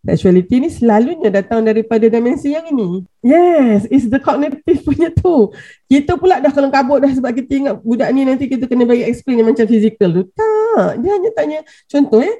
sexuality 0.00 0.64
ni 0.64 0.68
selalunya 0.72 1.28
datang 1.28 1.60
daripada 1.60 2.08
dimensi 2.08 2.56
yang 2.56 2.64
ini. 2.72 3.04
Yes, 3.20 3.84
it's 3.92 4.08
the 4.08 4.16
cognitive 4.16 4.80
punya 4.80 5.12
tu. 5.12 5.52
Kita 5.84 6.16
pula 6.16 6.40
dah 6.40 6.48
kelang 6.48 6.72
kabut 6.72 7.04
dah 7.04 7.12
sebab 7.12 7.36
kita 7.36 7.52
ingat 7.52 7.74
budak 7.84 8.08
ni 8.16 8.24
nanti 8.24 8.48
kita 8.48 8.64
kena 8.64 8.88
bagi 8.88 9.04
explain 9.04 9.44
macam 9.44 9.68
physical 9.68 10.08
tu. 10.08 10.22
Tak, 10.32 10.59
dia 11.00 11.10
hanya 11.16 11.30
tanya 11.34 11.58
contoh 11.86 12.22
eh. 12.22 12.36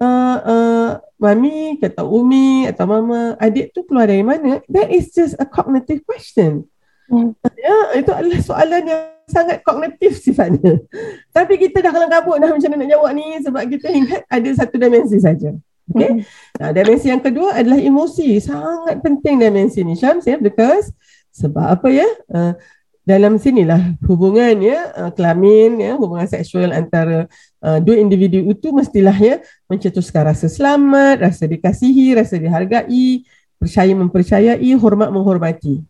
Uh, 0.00 0.38
uh, 0.48 0.88
mami 1.20 1.76
kata 1.76 2.00
Umi 2.08 2.64
atau 2.64 2.88
mama 2.88 3.36
adik 3.36 3.76
tu 3.76 3.84
keluar 3.84 4.08
dari 4.08 4.24
mana 4.24 4.64
that 4.72 4.88
is 4.88 5.12
just 5.12 5.36
a 5.36 5.44
cognitive 5.44 6.00
question 6.08 6.64
hmm. 7.12 7.36
ya 7.60 8.00
itu 8.00 8.08
adalah 8.08 8.40
soalan 8.40 8.88
yang 8.88 9.04
sangat 9.28 9.60
kognitif 9.60 10.16
sifatnya 10.16 10.80
tapi 11.36 11.60
kita 11.60 11.84
dah 11.84 11.92
kelang 11.92 12.08
kabut 12.08 12.40
dah 12.40 12.48
macam 12.48 12.72
mana 12.72 12.88
nak 12.88 12.96
jawab 12.96 13.12
ni 13.12 13.44
sebab 13.44 13.62
kita 13.68 13.92
ingat 13.92 14.24
ada 14.32 14.48
satu 14.56 14.80
dimensi 14.80 15.20
saja 15.20 15.52
Okay. 15.90 16.22
Nah, 16.62 16.70
dimensi 16.70 17.10
yang 17.10 17.18
kedua 17.18 17.50
adalah 17.58 17.82
emosi. 17.82 18.38
Sangat 18.38 19.02
penting 19.02 19.42
dimensi 19.42 19.82
ni 19.82 19.98
Syams 19.98 20.22
ya 20.22 20.38
because 20.38 20.94
sebab 21.34 21.66
apa 21.66 21.88
ya? 21.90 22.06
Uh, 22.30 22.54
dalam 23.02 23.42
sinilah 23.42 23.98
hubungan 24.06 24.54
ya 24.62 24.92
uh, 24.94 25.10
kelamin 25.10 25.82
ya 25.82 25.98
hubungan 25.98 26.30
seksual 26.30 26.70
antara 26.70 27.26
uh, 27.64 27.78
dua 27.78 27.96
individu 28.00 28.40
itu 28.50 28.72
mestilah 28.72 29.14
ya 29.14 29.40
mencetuskan 29.68 30.32
rasa 30.32 30.48
selamat, 30.48 31.24
rasa 31.24 31.44
dikasihi, 31.46 32.16
rasa 32.16 32.40
dihargai, 32.40 33.24
percaya 33.60 33.92
mempercayai, 33.92 34.70
hormat 34.76 35.12
menghormati. 35.12 35.84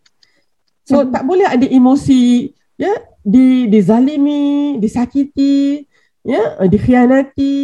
So 0.85 1.03
hmm. 1.03 1.15
tak 1.15 1.23
boleh 1.23 1.47
ada 1.47 1.67
emosi 1.67 2.51
ya 2.75 2.93
di 3.23 3.71
dizalimi, 3.71 4.77
disakiti, 4.83 5.87
ya 6.27 6.59
dikhianati, 6.67 7.59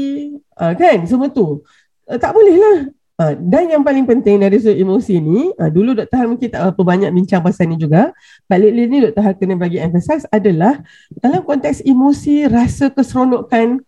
uh, 0.60 0.72
kan 0.78 1.02
semua 1.04 1.28
tu 1.32 1.62
uh, 2.06 2.18
tak 2.18 2.32
boleh 2.32 2.56
lah. 2.56 2.78
Uh, 3.16 3.32
dan 3.32 3.72
yang 3.72 3.80
paling 3.80 4.04
penting 4.04 4.36
dari 4.44 4.60
sudut 4.60 4.76
emosi 4.76 5.16
ni, 5.24 5.48
uh, 5.56 5.72
dulu 5.72 5.96
Dr. 5.96 6.20
Hal 6.20 6.28
mungkin 6.28 6.52
tak 6.52 6.60
apa 6.60 6.82
banyak 6.84 7.08
bincang 7.16 7.40
pasal 7.40 7.64
ni 7.64 7.80
juga. 7.80 8.12
Balik 8.44 8.70
ni 8.76 9.08
Dr. 9.08 9.22
Hal 9.24 9.32
kena 9.40 9.56
bagi 9.56 9.80
emphasize 9.80 10.28
adalah 10.28 10.84
dalam 11.24 11.40
konteks 11.40 11.80
emosi 11.80 12.44
rasa 12.44 12.92
keseronokan 12.92 13.80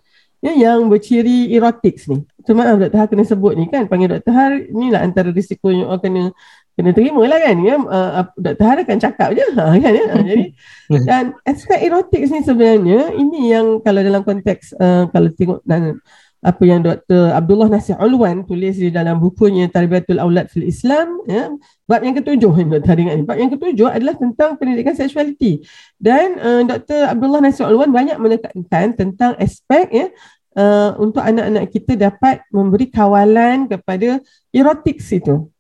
ya, 0.44 0.52
yang 0.54 0.86
berciri 0.86 1.50
erotik 1.54 1.98
ni. 2.08 2.22
Tu 2.46 2.52
maaf 2.56 2.80
Dr. 2.80 2.96
Hal 2.96 3.08
kena 3.10 3.24
sebut 3.26 3.52
ni 3.58 3.68
kan, 3.68 3.84
panggil 3.90 4.18
Dr. 4.18 4.32
Hal 4.32 4.52
ni 4.72 4.88
lah 4.88 5.04
antara 5.04 5.34
risiko 5.34 5.68
yang 5.68 5.90
orang 5.90 6.02
kena 6.02 6.22
kena 6.78 6.90
terima 6.94 7.22
lah 7.26 7.38
kan. 7.42 7.56
Ya. 7.60 7.76
Uh, 7.76 8.24
Dr. 8.38 8.64
Hal 8.64 8.76
akan 8.86 8.98
cakap 8.98 9.28
je. 9.34 9.44
Ha, 9.58 9.64
kan, 9.76 9.92
ya? 9.92 10.04
Jadi, 10.22 10.44
dan 11.08 11.24
aspek 11.44 11.78
erotik 11.82 12.22
ni 12.24 12.40
sebenarnya, 12.40 13.12
ini 13.18 13.52
yang 13.52 13.82
kalau 13.82 14.00
dalam 14.00 14.22
konteks, 14.22 14.78
uh, 14.78 15.10
kalau 15.10 15.28
tengok 15.34 15.60
dan 15.66 15.98
apa 16.38 16.62
yang 16.62 16.86
Dr. 16.86 17.34
Abdullah 17.34 17.66
Nasir 17.66 17.98
Alwan 17.98 18.46
tulis 18.46 18.78
di 18.78 18.94
dalam 18.94 19.18
bukunya 19.18 19.66
Tarbiyatul 19.66 20.22
Aulad 20.22 20.46
fil 20.46 20.70
Islam 20.70 21.18
ya 21.26 21.50
bab 21.90 21.98
yang 22.06 22.14
ketujuh 22.14 22.52
ini 22.62 22.78
Dr. 22.78 22.94
ingat 22.94 23.26
bab 23.26 23.38
yang 23.42 23.50
ketujuh 23.50 23.90
adalah 23.90 24.14
tentang 24.14 24.54
pendidikan 24.54 24.94
seksualiti 24.94 25.66
dan 25.98 26.38
uh, 26.38 26.62
Dr. 26.62 27.10
Abdullah 27.10 27.42
Nasir 27.42 27.66
Alwan 27.66 27.90
banyak 27.90 28.22
menekankan 28.22 28.94
tentang 28.94 29.34
aspek 29.34 29.90
ya 29.90 30.06
uh, 30.54 30.94
untuk 31.02 31.26
anak-anak 31.26 31.74
kita 31.74 31.98
dapat 31.98 32.46
memberi 32.54 32.86
kawalan 32.86 33.66
kepada 33.66 34.22
erotik 34.54 35.02
itu 35.02 35.50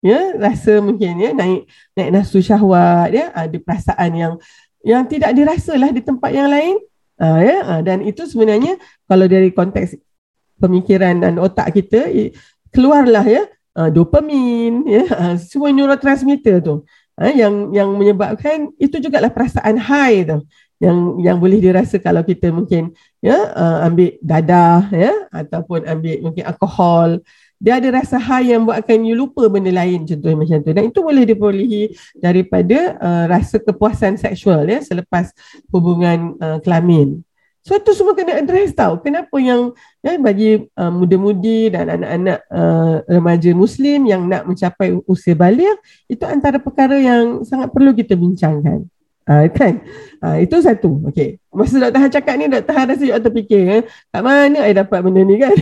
ya 0.00 0.32
rasa 0.40 0.80
mungkin 0.80 1.12
ya 1.20 1.30
naik 1.36 1.68
naik 1.92 2.08
nafsu 2.08 2.40
syahwat 2.40 3.12
ya 3.12 3.36
ada 3.36 3.56
perasaan 3.60 4.10
yang 4.16 4.34
yang 4.80 5.04
tidak 5.04 5.36
dirasalah 5.36 5.92
di 5.92 6.00
tempat 6.00 6.32
yang 6.32 6.48
lain 6.48 6.80
Uh, 7.22 7.38
ya, 7.38 7.56
uh, 7.62 7.80
dan 7.86 8.02
itu 8.02 8.26
sebenarnya 8.26 8.80
kalau 9.06 9.30
dari 9.30 9.54
konteks 9.54 9.94
pemikiran 10.62 11.18
dan 11.18 11.42
otak 11.42 11.74
kita 11.74 12.06
keluarlah 12.70 13.26
ya 13.26 13.42
uh, 13.76 13.90
dopamin 13.90 14.86
ya 14.88 15.04
uh, 15.10 15.34
semua 15.36 15.74
neurotransmitter 15.74 16.62
tu. 16.62 16.86
Uh, 17.12 17.32
yang 17.32 17.74
yang 17.76 17.92
menyebabkan 17.92 18.72
itu 18.80 18.96
juga 19.02 19.20
lah 19.20 19.28
perasaan 19.28 19.76
high 19.76 20.24
tu. 20.24 20.38
Yang 20.82 20.98
yang 21.22 21.36
boleh 21.38 21.58
dirasa 21.62 21.98
kalau 22.02 22.26
kita 22.26 22.50
mungkin 22.50 22.90
ya 23.22 23.54
ambil 23.86 24.18
dadah 24.18 24.90
ya 24.90 25.14
ataupun 25.30 25.86
ambil 25.86 26.26
mungkin 26.26 26.42
alkohol 26.42 27.22
dia 27.62 27.78
ada 27.78 28.02
rasa 28.02 28.18
high 28.18 28.50
yang 28.50 28.66
buatkan 28.66 29.06
you 29.06 29.14
lupa 29.14 29.46
benda 29.46 29.70
lain 29.70 30.02
contohnya 30.02 30.34
macam 30.34 30.58
tu. 30.66 30.70
Dan 30.74 30.90
itu 30.90 30.98
boleh 30.98 31.22
diperolehi 31.22 31.94
daripada 32.18 32.98
uh, 32.98 33.24
rasa 33.30 33.62
kepuasan 33.62 34.18
seksual 34.18 34.66
ya 34.66 34.82
selepas 34.82 35.30
hubungan 35.70 36.34
uh, 36.42 36.58
kelamin 36.58 37.22
So 37.62 37.78
itu 37.78 37.94
semua 37.94 38.18
kena 38.18 38.42
address 38.42 38.74
tau. 38.74 38.98
Kenapa 38.98 39.38
yang 39.38 39.70
ya, 40.02 40.18
bagi 40.18 40.66
uh, 40.74 40.90
muda-mudi 40.90 41.70
dan 41.70 41.94
anak-anak 41.94 42.38
uh, 42.50 43.06
remaja 43.06 43.54
muslim 43.54 44.02
yang 44.02 44.26
nak 44.26 44.50
mencapai 44.50 44.98
usia 45.06 45.38
balik 45.38 45.78
itu 46.10 46.26
antara 46.26 46.58
perkara 46.58 46.98
yang 46.98 47.46
sangat 47.46 47.70
perlu 47.70 47.94
kita 47.94 48.18
bincangkan. 48.18 48.82
Uh, 49.22 49.46
kan? 49.54 49.78
Uh, 50.18 50.42
itu 50.42 50.58
satu. 50.58 51.06
Okay. 51.14 51.38
Masa 51.54 51.78
Dr. 51.78 52.02
Han 52.02 52.10
cakap 52.10 52.34
ni, 52.34 52.50
Dr. 52.50 52.74
Han 52.74 52.86
rasa 52.90 53.02
juga 53.06 53.22
terfikir. 53.22 53.62
Eh? 53.70 53.82
Kat 54.10 54.22
mana 54.26 54.58
saya 54.66 54.74
dapat 54.82 54.98
benda 54.98 55.22
ni 55.22 55.38
kan? 55.38 55.54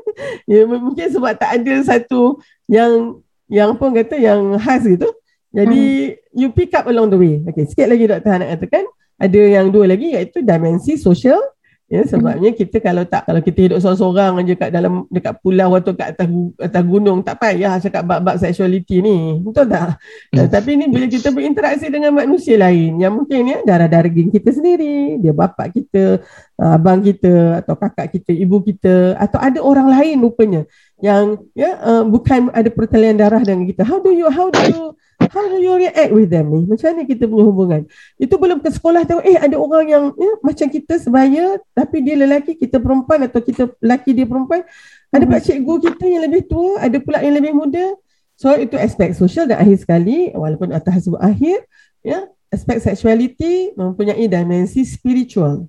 ya, 0.50 0.62
mungkin 0.62 1.06
sebab 1.10 1.34
tak 1.34 1.58
ada 1.58 1.74
satu 1.82 2.38
yang 2.70 3.18
yang 3.50 3.74
pun 3.74 3.90
kata 3.98 4.14
yang 4.14 4.54
khas 4.62 4.86
gitu. 4.86 5.10
Jadi, 5.50 6.14
hmm. 6.14 6.38
you 6.38 6.48
pick 6.54 6.70
up 6.78 6.86
along 6.86 7.10
the 7.10 7.18
way. 7.18 7.42
Okay, 7.50 7.66
sikit 7.66 7.90
lagi 7.90 8.06
Dr. 8.06 8.30
Han 8.30 8.46
nak 8.46 8.50
katakan. 8.54 8.86
Ada 9.18 9.60
yang 9.60 9.74
dua 9.74 9.90
lagi 9.90 10.14
iaitu 10.14 10.40
dimensi 10.46 10.94
sosial 10.94 11.42
Ya 11.88 12.04
sebabnya 12.04 12.52
kita 12.52 12.84
kalau 12.84 13.00
tak 13.08 13.24
kalau 13.24 13.40
kita 13.40 13.64
hidup 13.64 13.80
seorang-seorang 13.80 14.44
aja 14.44 14.54
kat 14.60 14.70
dalam 14.76 15.08
dekat 15.08 15.40
pulau 15.40 15.72
atau 15.72 15.96
kat 15.96 16.12
atas 16.12 16.28
atas 16.60 16.82
gunung 16.84 17.24
tak 17.24 17.40
payah 17.40 17.80
cakap 17.80 18.04
bab-bab 18.04 18.36
sexuality 18.36 19.00
ni. 19.00 19.40
Betul 19.40 19.72
tak? 19.72 19.96
Hmm. 20.36 20.52
Tapi 20.52 20.76
ni 20.76 20.92
bila 20.92 21.08
kita 21.08 21.32
berinteraksi 21.32 21.88
dengan 21.88 22.12
manusia 22.12 22.60
lain 22.60 23.00
yang 23.00 23.16
mungkin 23.16 23.40
ya 23.40 23.58
darah 23.64 23.88
daging 23.88 24.28
kita 24.28 24.52
sendiri, 24.52 25.16
dia 25.16 25.32
bapa 25.32 25.72
kita, 25.72 26.20
ah, 26.60 26.76
abang 26.76 27.00
kita 27.00 27.64
atau 27.64 27.72
kakak 27.80 28.20
kita, 28.20 28.36
ibu 28.36 28.60
kita 28.60 29.16
atau 29.16 29.40
ada 29.40 29.64
orang 29.64 29.88
lain 29.88 30.20
rupanya 30.20 30.68
yang 31.00 31.40
ya 31.56 31.72
uh, 31.80 32.04
bukan 32.04 32.52
ada 32.52 32.68
pertalian 32.68 33.16
darah 33.16 33.40
dengan 33.40 33.64
kita. 33.64 33.88
How 33.88 33.96
do 34.04 34.12
you 34.12 34.28
how 34.28 34.52
do 34.52 34.60
you 34.60 34.92
how 35.30 35.44
do 35.46 35.60
you 35.60 35.74
react 35.76 36.10
with 36.10 36.28
them 36.32 36.50
ni? 36.50 36.60
Macam 36.66 36.92
mana 36.92 37.02
kita 37.04 37.24
punya 37.28 37.44
hubungan? 37.46 37.80
Itu 38.16 38.34
belum 38.36 38.58
ke 38.60 38.70
sekolah 38.72 39.06
tahu, 39.06 39.20
eh 39.22 39.36
ada 39.38 39.56
orang 39.56 39.84
yang 39.86 40.04
ya, 40.16 40.32
macam 40.40 40.66
kita 40.68 40.98
sebaya 40.98 41.60
tapi 41.72 42.02
dia 42.02 42.16
lelaki, 42.18 42.56
kita 42.56 42.82
perempuan 42.82 43.24
atau 43.24 43.40
kita 43.40 43.70
lelaki 43.78 44.10
dia 44.16 44.26
perempuan. 44.26 44.66
Ada 45.08 45.24
hmm. 45.24 45.32
pak 45.32 45.40
cikgu 45.44 45.74
kita 45.88 46.04
yang 46.04 46.22
lebih 46.28 46.42
tua, 46.50 46.82
ada 46.82 46.96
pula 47.00 47.22
yang 47.24 47.36
lebih 47.38 47.52
muda. 47.56 47.96
So 48.38 48.54
itu 48.54 48.78
aspek 48.78 49.16
sosial 49.16 49.50
dan 49.50 49.58
akhir 49.58 49.82
sekali, 49.82 50.30
walaupun 50.34 50.70
atas 50.70 51.06
sebut 51.06 51.18
akhir, 51.18 51.66
ya, 52.06 52.28
aspek 52.48 52.78
sexuality 52.80 53.74
mempunyai 53.74 54.24
dimensi 54.30 54.84
spiritual. 54.86 55.68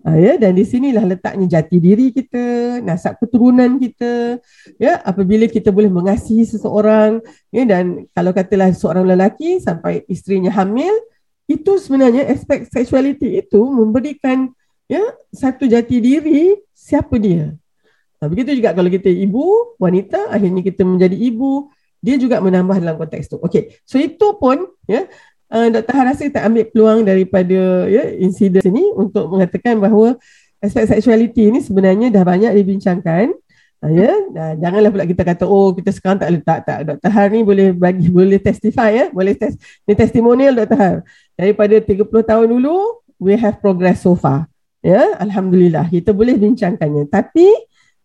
Uh, 0.00 0.16
ya 0.16 0.40
dan 0.40 0.56
di 0.56 0.64
sinilah 0.64 1.04
letaknya 1.04 1.60
jati 1.60 1.76
diri 1.76 2.08
kita, 2.08 2.80
nasab 2.80 3.20
keturunan 3.20 3.76
kita. 3.76 4.40
Ya, 4.80 4.96
apabila 5.04 5.44
kita 5.44 5.68
boleh 5.68 5.92
mengasihi 5.92 6.48
seseorang, 6.48 7.20
ya 7.52 7.68
dan 7.68 8.08
kalau 8.16 8.32
katalah 8.32 8.72
seorang 8.72 9.04
lelaki 9.04 9.60
sampai 9.60 10.08
isterinya 10.08 10.48
hamil, 10.56 10.92
itu 11.44 11.76
sebenarnya 11.76 12.32
aspek 12.32 12.64
sexuality 12.72 13.44
itu 13.44 13.60
memberikan 13.60 14.48
ya 14.88 15.04
satu 15.36 15.68
jati 15.68 16.00
diri 16.00 16.56
siapa 16.72 17.20
dia. 17.20 17.52
Nah, 18.20 18.26
begitu 18.28 18.56
juga 18.56 18.72
kalau 18.72 18.88
kita 18.88 19.12
ibu, 19.12 19.76
wanita, 19.76 20.32
akhirnya 20.32 20.64
kita 20.64 20.80
menjadi 20.80 21.16
ibu, 21.16 21.68
dia 22.00 22.16
juga 22.16 22.40
menambah 22.40 22.80
dalam 22.80 22.96
konteks 22.96 23.28
itu. 23.28 23.36
Okey, 23.36 23.62
so 23.84 24.00
itu 24.00 24.36
pun 24.40 24.64
ya 24.88 25.04
uh, 25.50 25.66
Dr. 25.68 25.94
Harasi 25.94 26.30
tak 26.30 26.46
ambil 26.46 26.64
peluang 26.70 27.00
daripada 27.02 27.86
ya, 27.90 28.14
insiden 28.16 28.62
ini 28.64 28.94
untuk 28.94 29.26
mengatakan 29.28 29.76
bahawa 29.82 30.16
aspek 30.62 30.86
sexuality 30.86 31.50
ini 31.50 31.58
sebenarnya 31.60 32.08
dah 32.08 32.22
banyak 32.22 32.54
dibincangkan. 32.54 33.34
Uh, 33.80 33.92
ya, 33.92 34.12
uh, 34.12 34.54
janganlah 34.60 34.90
pula 34.92 35.04
kita 35.08 35.22
kata 35.24 35.44
oh 35.48 35.72
kita 35.72 35.90
sekarang 35.90 36.20
tak 36.20 36.30
letak 36.36 36.58
tak 36.68 36.78
Dr. 36.84 37.10
Har 37.10 37.28
ni 37.32 37.40
boleh 37.42 37.72
bagi 37.72 38.08
boleh 38.12 38.38
testify 38.38 38.90
ya, 38.92 39.06
boleh 39.10 39.34
test 39.34 39.58
ni 39.84 39.92
testimonial 39.96 40.54
Dr. 40.54 40.78
Har. 40.78 40.96
Daripada 41.34 41.76
30 41.80 42.06
tahun 42.06 42.46
dulu 42.46 43.02
we 43.20 43.36
have 43.36 43.58
progress 43.58 44.04
so 44.06 44.16
far. 44.16 44.48
Ya, 44.80 45.16
alhamdulillah 45.20 45.92
kita 45.92 46.16
boleh 46.16 46.40
bincangkannya. 46.40 47.08
Tapi 47.12 47.52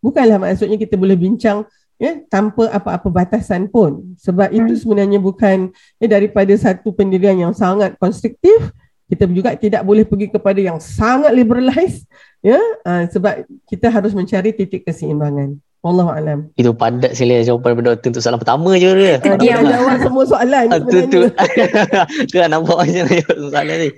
bukanlah 0.04 0.38
maksudnya 0.38 0.76
kita 0.76 1.00
boleh 1.00 1.16
bincang 1.16 1.64
ya 1.96 2.20
tanpa 2.28 2.68
apa-apa 2.72 3.08
batasan 3.08 3.72
pun 3.72 4.16
sebab 4.20 4.52
hmm. 4.52 4.58
itu 4.60 4.74
sebenarnya 4.84 5.20
bukan 5.20 5.72
ya, 6.00 6.08
daripada 6.12 6.52
satu 6.60 6.92
pendirian 6.92 7.40
yang 7.40 7.54
sangat 7.56 7.96
konstruktif 7.96 8.72
kita 9.06 9.30
juga 9.30 9.54
tidak 9.54 9.86
boleh 9.86 10.04
pergi 10.04 10.34
kepada 10.34 10.60
yang 10.60 10.82
sangat 10.82 11.32
liberalize 11.32 12.04
ya 12.44 12.60
uh, 12.84 13.08
sebab 13.08 13.48
kita 13.70 13.88
harus 13.88 14.12
mencari 14.12 14.52
titik 14.52 14.84
keseimbangan 14.84 15.56
Allah 15.86 16.08
alam. 16.18 16.40
Itu 16.58 16.74
padat 16.74 17.14
sekali 17.14 17.46
jawapan 17.46 17.78
daripada 17.78 17.88
doktor 17.94 18.10
untuk 18.10 18.24
soalan 18.26 18.42
pertama 18.42 18.70
je 18.74 18.90
dia. 18.98 19.16
Dia 19.38 19.62
jawab 19.62 19.98
semua 20.02 20.24
soalan 20.26 20.66
sebenarnya. 20.74 21.06
Tu 21.14 21.20
tu. 22.34 22.38
kan 22.42 22.50
nampak 22.50 22.76
macam 22.82 23.06
soalan 23.54 23.76
ni. 23.78 23.90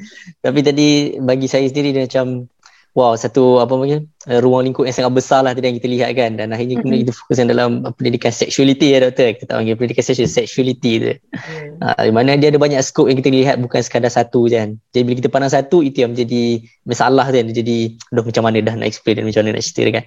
Tapi 0.43 0.60
tadi 0.60 0.88
bagi 1.24 1.48
saya 1.48 1.63
sendiri 1.71 1.95
dia 1.95 2.04
macam 2.04 2.52
wow 2.97 3.13
satu 3.13 3.62
apa 3.62 3.77
panggil 3.77 4.10
uh, 4.25 4.39
ruang 4.41 4.65
lingkup 4.65 4.89
yang 4.89 4.97
sangat 4.97 5.13
besar 5.13 5.45
lah 5.45 5.53
tadi 5.53 5.69
yang 5.69 5.77
kita 5.77 5.86
lihat 5.86 6.10
kan 6.17 6.33
dan 6.33 6.49
akhirnya 6.49 6.81
mm-hmm. 6.81 7.05
kita 7.05 7.12
fokus 7.13 7.38
dalam 7.45 7.86
pendidikan 7.93 8.33
sexuality 8.33 8.97
ya 8.97 9.05
doktor 9.05 9.38
kita 9.38 9.53
panggil 9.53 9.77
pendidikan 9.77 10.01
sexual 10.01 10.25
sexuality 10.25 10.91
tu 10.97 11.13
mm. 11.13 11.77
uh, 11.86 12.01
di 12.01 12.10
mana 12.10 12.33
dia 12.41 12.49
ada 12.49 12.57
banyak 12.57 12.81
skop 12.81 13.05
yang 13.05 13.21
kita 13.21 13.29
lihat 13.29 13.62
bukan 13.62 13.86
sekadar 13.86 14.10
satu 14.10 14.49
je 14.49 14.57
kan 14.57 14.69
jadi 14.89 15.01
bila 15.05 15.15
kita 15.21 15.29
pandang 15.29 15.53
satu 15.53 15.86
itu 15.86 16.01
yang 16.01 16.17
menjadi 16.17 16.65
masalah 16.89 17.29
kan 17.29 17.45
jadi 17.53 17.77
aduh 18.10 18.25
macam 18.25 18.41
mana 18.41 18.57
dah 18.65 18.73
nak 18.73 18.89
explain 18.89 19.21
dan 19.21 19.29
macam 19.29 19.45
mana 19.45 19.62
nak 19.62 19.63
cerita 19.69 19.89
kan 20.01 20.05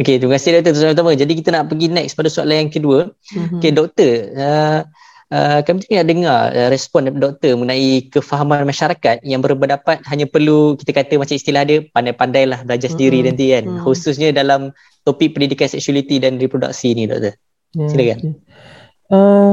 okay 0.00 0.14
terima 0.16 0.32
kasih 0.40 0.48
doktor 0.64 0.72
pertama 0.96 1.12
jadi 1.12 1.32
kita 1.36 1.48
nak 1.52 1.68
pergi 1.68 1.86
next 1.92 2.16
pada 2.16 2.32
soalan 2.32 2.56
yang 2.64 2.72
kedua 2.72 3.12
mm-hmm. 3.12 3.60
okay 3.60 3.70
doktor 3.76 4.10
uh, 4.40 4.80
Uh, 5.32 5.64
kami 5.64 5.80
tengah 5.88 6.04
dengar 6.04 6.40
uh, 6.52 6.68
respon 6.68 7.08
doktor 7.08 7.56
mengenai 7.56 8.04
kefahaman 8.12 8.68
masyarakat 8.68 9.24
yang 9.24 9.40
berpendapat 9.40 10.04
hanya 10.04 10.28
perlu 10.28 10.76
kita 10.76 10.92
kata 10.92 11.16
macam 11.16 11.40
istilah 11.40 11.64
dia 11.64 11.88
pandai-pandailah 11.88 12.68
belajar 12.68 12.92
sendiri 12.92 13.24
mm-hmm. 13.24 13.32
nanti 13.32 13.46
kan 13.48 13.64
mm-hmm. 13.64 13.80
khususnya 13.80 14.28
dalam 14.36 14.76
topik 15.08 15.32
pendidikan 15.32 15.72
sexuality 15.72 16.20
dan 16.20 16.36
reproduksi 16.36 16.92
ni 16.92 17.08
doktor. 17.08 17.32
Yeah, 17.72 17.88
Silakan. 17.88 18.18
Okay. 18.20 18.32
Uh, 19.08 19.52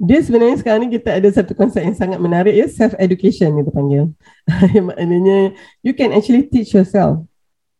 dia 0.00 0.18
sebenarnya 0.24 0.56
sekarang 0.64 0.88
ni 0.88 0.96
kita 0.96 1.20
ada 1.20 1.28
satu 1.28 1.52
konsep 1.52 1.84
yang 1.84 1.92
sangat 1.92 2.22
menarik 2.22 2.56
ya 2.56 2.64
self 2.64 2.96
education 2.96 3.52
kita 3.52 3.68
panggil. 3.68 4.08
Maknanya 4.88 5.52
you 5.84 5.92
can 5.92 6.16
actually 6.16 6.48
teach 6.48 6.72
yourself. 6.72 7.28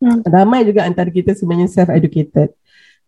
Mm. 0.05 0.21
Ramai 0.29 0.69
juga 0.69 0.85
antara 0.85 1.09
kita 1.09 1.33
sebenarnya 1.33 1.73
self 1.73 1.89
educated. 1.89 2.53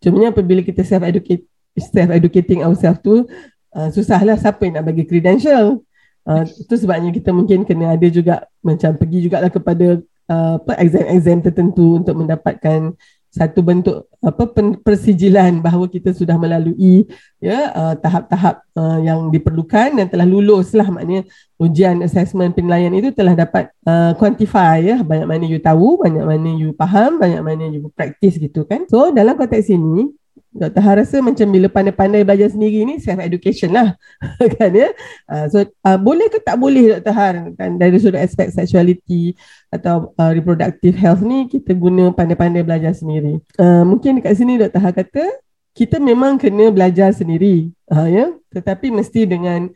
Cuma 0.01 0.33
apabila 0.33 0.65
kita 0.65 0.81
self 0.81 1.05
educate 1.05 1.45
self 1.77 2.09
educating 2.09 2.65
ourselves 2.65 3.03
tu 3.05 3.29
uh, 3.75 3.89
susahlah 3.91 4.37
siapa 4.39 4.67
yang 4.67 4.79
nak 4.79 4.85
bagi 4.91 5.03
credential. 5.07 5.83
Uh, 6.21 6.45
itu 6.45 6.75
sebabnya 6.77 7.09
kita 7.09 7.33
mungkin 7.33 7.65
kena 7.65 7.97
ada 7.97 8.07
juga 8.11 8.45
macam 8.61 8.93
pergi 8.93 9.25
juga 9.25 9.41
lah 9.41 9.49
kepada 9.49 9.97
uh, 10.29 10.61
apa 10.61 10.77
exam-exam 10.77 11.41
tertentu 11.41 11.97
untuk 11.97 12.13
mendapatkan 12.13 12.93
satu 13.31 13.63
bentuk 13.63 14.11
apa 14.19 14.43
persijilan 14.83 15.63
bahawa 15.63 15.87
kita 15.87 16.11
sudah 16.11 16.35
melalui 16.35 17.07
ya 17.39 17.71
uh, 17.71 17.95
tahap-tahap 17.95 18.59
uh, 18.75 18.99
yang 18.99 19.31
diperlukan 19.31 19.95
dan 19.95 20.05
telah 20.11 20.27
lulus 20.27 20.75
lah 20.75 20.83
maknanya 20.91 21.23
ujian 21.55 22.03
assessment 22.03 22.51
penilaian 22.51 22.91
itu 22.91 23.15
telah 23.15 23.31
dapat 23.31 23.71
uh, 23.87 24.11
quantify 24.19 24.83
ya. 24.83 24.99
Banyak 24.99 25.25
mana 25.31 25.47
you 25.47 25.63
tahu 25.63 25.95
banyak 26.03 26.27
mana 26.27 26.49
you 26.59 26.75
faham 26.75 27.23
banyak 27.23 27.39
mana 27.39 27.71
you 27.71 27.87
practice 27.95 28.35
gitu 28.35 28.67
kan. 28.67 28.83
So 28.91 29.15
dalam 29.15 29.39
konteks 29.39 29.71
ini 29.71 30.11
Dr. 30.51 30.83
Har 30.83 30.99
rasa 30.99 31.23
macam 31.23 31.47
bila 31.47 31.71
pandai-pandai 31.71 32.27
belajar 32.27 32.51
sendiri 32.51 32.83
ni 32.83 32.99
self 32.99 33.23
education 33.23 33.71
lah 33.71 33.95
kan 34.59 34.71
ya. 34.75 34.91
Uh, 35.23 35.47
so 35.47 35.63
uh, 35.63 35.95
boleh 35.95 36.27
ke 36.27 36.43
tak 36.43 36.59
boleh 36.59 36.99
Dr. 36.99 37.13
Har 37.15 37.35
kan 37.55 37.79
dari 37.79 37.95
sudut 38.03 38.19
aspek 38.19 38.51
sexuality 38.51 39.31
atau 39.71 40.11
uh, 40.19 40.31
reproductive 40.35 40.99
health 40.99 41.23
ni 41.23 41.47
kita 41.47 41.71
guna 41.71 42.11
pandai-pandai 42.11 42.67
belajar 42.67 42.91
sendiri. 42.91 43.39
Uh, 43.55 43.87
mungkin 43.87 44.19
dekat 44.19 44.35
sini 44.35 44.59
Dr. 44.59 44.83
Har 44.83 44.91
kata 44.91 45.23
kita 45.71 46.03
memang 46.03 46.35
kena 46.35 46.67
belajar 46.67 47.15
sendiri 47.15 47.71
uh, 47.87 48.11
ya 48.11 48.35
tetapi 48.51 48.91
mesti 48.91 49.23
dengan 49.23 49.71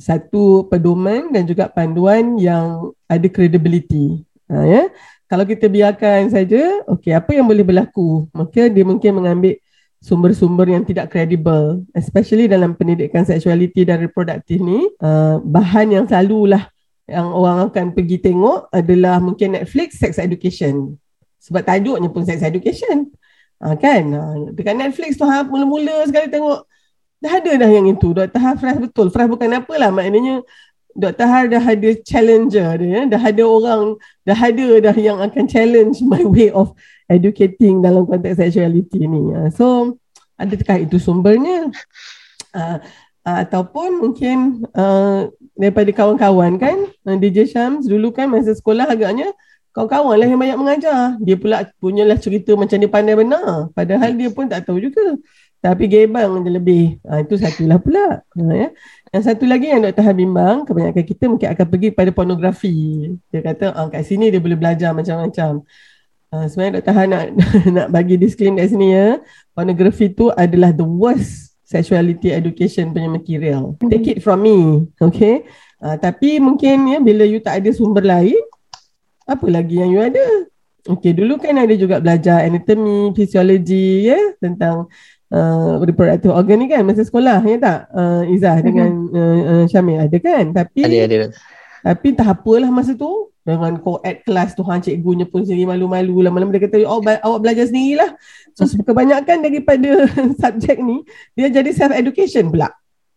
satu 0.00 0.66
pedoman 0.72 1.30
dan 1.30 1.44
juga 1.44 1.68
panduan 1.68 2.40
yang 2.40 2.96
ada 3.04 3.28
credibility. 3.28 4.24
Uh, 4.48 4.64
ya. 4.64 4.82
Kalau 5.28 5.48
kita 5.48 5.64
biarkan 5.64 6.28
saja, 6.28 6.84
okey 6.92 7.16
apa 7.16 7.32
yang 7.32 7.48
boleh 7.48 7.64
berlaku? 7.64 8.28
Maka 8.36 8.68
dia 8.68 8.84
mungkin 8.84 9.16
mengambil 9.16 9.56
sumber-sumber 10.02 10.66
yang 10.66 10.82
tidak 10.82 11.14
kredibel 11.14 11.86
especially 11.94 12.50
dalam 12.50 12.74
pendidikan 12.74 13.22
seksualiti 13.22 13.86
dan 13.86 14.02
reproduktif 14.02 14.58
ni 14.58 14.90
uh, 14.98 15.38
bahan 15.38 15.94
yang 15.94 16.04
selalulah 16.10 16.66
yang 17.12 17.28
orang 17.30 17.68
akan 17.68 17.86
pergi 17.92 18.18
tengok 18.22 18.70
adalah 18.70 19.18
mungkin 19.18 19.58
Netflix 19.58 19.98
sex 19.98 20.16
education. 20.16 20.96
Sebab 21.42 21.66
tajuknya 21.66 22.08
pun 22.08 22.22
sex 22.22 22.40
education. 22.40 23.10
Uh, 23.58 23.74
kan? 23.74 24.02
Uh, 24.10 24.34
dekat 24.54 24.78
Netflix 24.78 25.18
tu 25.18 25.26
ha, 25.26 25.42
mula-mula 25.42 26.06
sekali 26.06 26.30
tengok 26.30 26.64
dah 27.22 27.32
ada 27.38 27.52
dah 27.58 27.70
yang 27.70 27.86
itu. 27.90 28.14
Dr. 28.14 28.38
Har 28.38 28.56
fresh 28.58 28.78
betul. 28.78 29.10
Fresh 29.10 29.30
bukan 29.30 29.60
apalah 29.60 29.90
maknanya 29.90 30.42
Dr. 30.94 31.26
Har 31.26 31.44
dah 31.50 31.62
ada 31.62 31.90
challenger 32.02 32.78
dia 32.78 33.00
dah 33.08 33.22
ada 33.22 33.44
orang 33.44 33.96
dah 34.22 34.38
ada 34.38 34.68
dah 34.90 34.96
yang 34.96 35.18
akan 35.18 35.44
challenge 35.46 36.02
my 36.02 36.22
way 36.22 36.48
of 36.50 36.74
educating 37.14 37.84
dalam 37.84 38.08
konteks 38.08 38.40
sexuality 38.40 39.06
ni. 39.06 39.32
Uh, 39.32 39.48
so 39.52 39.66
adakah 40.40 40.82
itu 40.82 40.96
sumbernya? 40.96 41.70
Uh, 42.52 42.78
uh, 43.24 43.38
ataupun 43.44 44.02
mungkin 44.02 44.66
uh, 44.76 45.30
daripada 45.56 45.88
kawan-kawan 45.92 46.60
kan 46.60 46.76
uh, 47.08 47.16
DJ 47.16 47.48
Shams 47.48 47.88
dulu 47.88 48.12
kan 48.12 48.28
masa 48.28 48.52
sekolah 48.52 48.88
agaknya 48.92 49.32
kawan-kawan 49.72 50.16
lah 50.20 50.28
yang 50.28 50.40
banyak 50.40 50.58
mengajar. 50.60 51.16
Dia 51.20 51.36
pula 51.40 51.64
punyalah 51.80 52.20
cerita 52.20 52.52
macam 52.54 52.76
dia 52.76 52.90
pandai 52.92 53.16
benar. 53.16 53.72
Padahal 53.72 54.12
dia 54.12 54.28
pun 54.28 54.46
tak 54.46 54.68
tahu 54.68 54.78
juga. 54.78 55.16
tapi 55.62 55.86
gebang 55.86 56.42
je 56.42 56.50
lebih. 56.50 56.98
Ha, 57.06 57.22
itu 57.22 57.38
satulah 57.38 57.78
pula. 57.78 58.18
Ha, 58.34 58.42
ya. 58.50 58.68
Yang 59.14 59.22
satu 59.30 59.46
lagi 59.46 59.70
yang 59.70 59.86
Dr. 59.86 60.02
Han 60.02 60.16
bimbang, 60.18 60.56
kebanyakan 60.66 61.04
kita 61.06 61.24
mungkin 61.30 61.48
akan 61.54 61.66
pergi 61.70 61.88
pada 61.94 62.10
pornografi. 62.10 62.76
Dia 63.30 63.40
kata, 63.46 63.70
ah, 63.70 63.86
kat 63.86 64.02
sini 64.02 64.34
dia 64.34 64.42
boleh 64.42 64.58
belajar 64.58 64.90
macam-macam. 64.90 65.62
Ha, 66.32 66.48
sebenarnya 66.48 66.80
Dr. 66.80 66.94
Han 66.96 67.08
nak, 67.12 67.24
nak 67.76 67.88
bagi 67.92 68.16
disclaim 68.16 68.56
kat 68.56 68.72
sini 68.72 68.96
ya. 68.96 69.20
Pornografi 69.52 70.08
tu 70.08 70.32
adalah 70.32 70.72
the 70.72 70.84
worst 70.84 71.52
sexuality 71.60 72.32
education 72.32 72.96
punya 72.96 73.12
material. 73.12 73.76
Take 73.92 74.16
it 74.16 74.18
from 74.24 74.40
me. 74.40 74.88
Okay. 74.96 75.44
Ha, 75.84 76.00
tapi 76.00 76.40
mungkin 76.40 76.88
ya 76.88 76.98
bila 77.04 77.28
you 77.28 77.44
tak 77.44 77.60
ada 77.60 77.68
sumber 77.76 78.00
lain, 78.00 78.40
apa 79.28 79.46
lagi 79.52 79.76
yang 79.76 79.92
you 79.92 80.00
ada? 80.00 80.24
Okay, 80.82 81.14
dulu 81.14 81.38
kan 81.38 81.54
ada 81.60 81.74
juga 81.78 82.02
belajar 82.02 82.42
anatomy, 82.42 83.14
fisiologi 83.14 84.10
ya 84.10 84.18
tentang 84.42 84.90
uh, 85.32 85.80
reproductive 85.82 86.34
organ 86.34 86.58
ni 86.60 86.66
kan 86.68 86.84
masa 86.84 87.02
sekolah 87.02 87.40
ya 87.42 87.56
tak 87.58 87.78
uh, 87.90 88.22
Izzah 88.28 88.60
mm-hmm. 88.60 88.66
dengan 88.68 88.90
uh, 89.10 89.40
uh, 89.48 89.64
Syamil 89.66 89.98
ada 90.04 90.16
kan 90.20 90.44
tapi 90.52 90.80
ada 90.84 90.96
ada 91.08 91.16
tapi 91.82 92.14
tak 92.14 92.30
apalah 92.30 92.70
masa 92.70 92.94
tu 92.94 93.30
dengan 93.42 93.74
co-ed 93.82 94.22
kelas 94.22 94.54
tu 94.54 94.62
hang 94.62 94.78
cikgunya 94.78 95.26
pun 95.26 95.42
sendiri 95.42 95.66
malu-malu 95.66 96.22
lama-lama 96.22 96.54
dia 96.54 96.62
kata 96.62 96.86
oh, 96.86 97.02
awak 97.02 97.40
belajar 97.42 97.66
sendirilah 97.66 98.14
so 98.54 98.64
kebanyakan 98.86 99.42
daripada 99.42 100.06
subjek 100.42 100.78
ni 100.78 101.02
dia 101.34 101.50
jadi 101.50 101.70
self 101.74 101.90
education 101.90 102.54
pula 102.54 102.70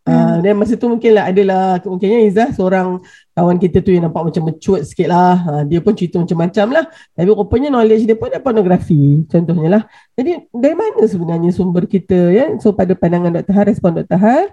Uh, 0.06 0.38
dan 0.46 0.54
masa 0.54 0.78
tu 0.78 0.86
mungkin 0.86 1.18
lah 1.18 1.34
adalah 1.34 1.82
kemungkinan 1.82 2.30
Izzah 2.30 2.54
seorang 2.54 3.02
kawan 3.34 3.58
kita 3.58 3.82
tu 3.82 3.90
yang 3.90 4.06
nampak 4.06 4.30
macam 4.30 4.54
mencuat 4.54 4.86
sikit 4.86 5.10
lah. 5.10 5.42
Uh, 5.50 5.64
dia 5.66 5.82
pun 5.82 5.98
cerita 5.98 6.22
macam-macam 6.22 6.78
lah. 6.78 6.86
Tapi 7.18 7.26
rupanya 7.34 7.74
knowledge 7.74 8.06
dia 8.06 8.14
pun 8.14 8.30
ada 8.30 8.38
pornografi 8.38 9.26
contohnya 9.26 9.82
lah. 9.82 9.84
Jadi 10.14 10.46
dari 10.54 10.78
mana 10.78 11.02
sebenarnya 11.10 11.50
sumber 11.50 11.90
kita 11.90 12.30
ya? 12.30 12.54
So 12.62 12.78
pada 12.78 12.94
pandangan 12.94 13.34
Dr. 13.34 13.54
Har, 13.58 13.66
respon 13.66 13.98
Dr. 13.98 14.22
Har, 14.22 14.46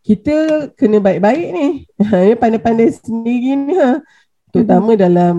kita 0.00 0.68
kena 0.74 0.98
baik-baik 0.98 1.46
ni. 1.52 1.66
Ya, 2.00 2.34
pandai-pandai 2.36 2.90
sendiri 2.92 3.56
ni 3.56 3.76
ha. 3.76 4.00
Terutama 4.50 4.94
mm-hmm. 4.94 5.04
dalam 5.04 5.36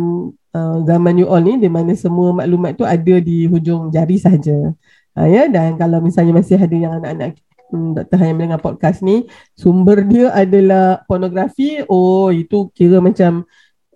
uh, 0.56 0.78
zaman 0.88 1.20
you 1.20 1.28
all 1.28 1.44
ni 1.44 1.60
di 1.60 1.68
mana 1.68 1.92
semua 1.98 2.32
maklumat 2.32 2.78
tu 2.80 2.86
ada 2.88 3.16
di 3.20 3.50
hujung 3.50 3.92
jari 3.92 4.16
saja. 4.22 4.72
Uh, 5.12 5.28
ya 5.28 5.52
dan 5.52 5.76
kalau 5.76 6.00
misalnya 6.00 6.32
masih 6.32 6.56
ada 6.56 6.72
yang 6.72 6.96
anak-anak 6.96 7.36
hmm, 7.72 8.00
Dr. 8.00 8.16
Han 8.20 8.28
yang 8.32 8.38
mendengar 8.38 8.62
podcast 8.64 9.00
ni 9.04 9.26
sumber 9.56 10.04
dia 10.08 10.32
adalah 10.36 11.04
pornografi 11.08 11.84
oh 11.88 12.32
itu 12.32 12.72
kira 12.76 13.00
macam 13.04 13.48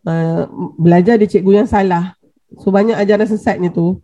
uh, 0.07 0.41
belajar 0.79 1.15
di 1.15 1.27
cikgu 1.31 1.63
yang 1.63 1.69
salah 1.69 2.15
so 2.59 2.67
banyak 2.67 2.95
ajaran 2.95 3.27
sesatnya 3.27 3.71
tu 3.71 3.99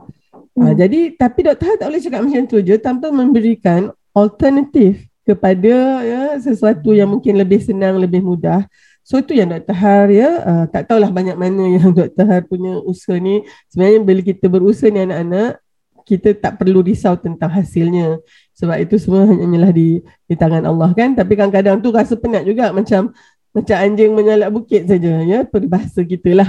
hmm. 0.56 0.62
uh, 0.62 0.74
jadi 0.76 1.20
tapi 1.20 1.40
Dr. 1.48 1.66
Han 1.68 1.78
tak 1.80 1.88
boleh 1.92 2.04
cakap 2.04 2.22
macam 2.24 2.44
tu 2.48 2.58
je 2.64 2.76
tanpa 2.80 3.08
memberikan 3.12 3.92
alternatif 4.16 5.11
kepada 5.32 6.04
ya 6.04 6.36
sesuatu 6.38 6.92
yang 6.92 7.08
mungkin 7.08 7.40
lebih 7.40 7.64
senang 7.64 7.96
lebih 7.96 8.20
mudah. 8.20 8.68
So 9.02 9.18
itu 9.18 9.34
yang 9.34 9.50
Dr. 9.50 9.76
Har 9.76 10.08
ya. 10.14 10.30
Uh, 10.46 10.66
tak 10.70 10.92
tahulah 10.92 11.10
banyak 11.10 11.36
mana 11.40 11.64
yang 11.80 11.90
Dr. 11.98 12.26
Har 12.28 12.44
punya 12.46 12.78
usaha 12.84 13.18
ni. 13.18 13.42
Sebenarnya 13.72 14.00
bila 14.04 14.22
kita 14.22 14.46
berusaha 14.46 14.92
ni 14.94 15.02
anak-anak 15.04 15.60
kita 16.02 16.34
tak 16.34 16.58
perlu 16.60 16.82
risau 16.84 17.16
tentang 17.18 17.50
hasilnya. 17.50 18.20
Sebab 18.58 18.78
itu 18.84 19.00
semua 19.00 19.26
hanyalah 19.26 19.72
di 19.74 20.02
di 20.28 20.36
tangan 20.36 20.66
Allah 20.68 20.92
kan? 20.94 21.16
Tapi 21.16 21.34
kadang-kadang 21.34 21.82
tu 21.82 21.90
rasa 21.90 22.14
penat 22.20 22.46
juga. 22.46 22.70
Macam 22.76 23.14
macam 23.52 23.78
anjing 23.84 24.16
menyalak 24.16 24.48
bukit 24.48 24.88
saja 24.88 25.20
ya 25.28 25.44
peribahasa 25.44 26.08
kita 26.08 26.40
lah 26.40 26.48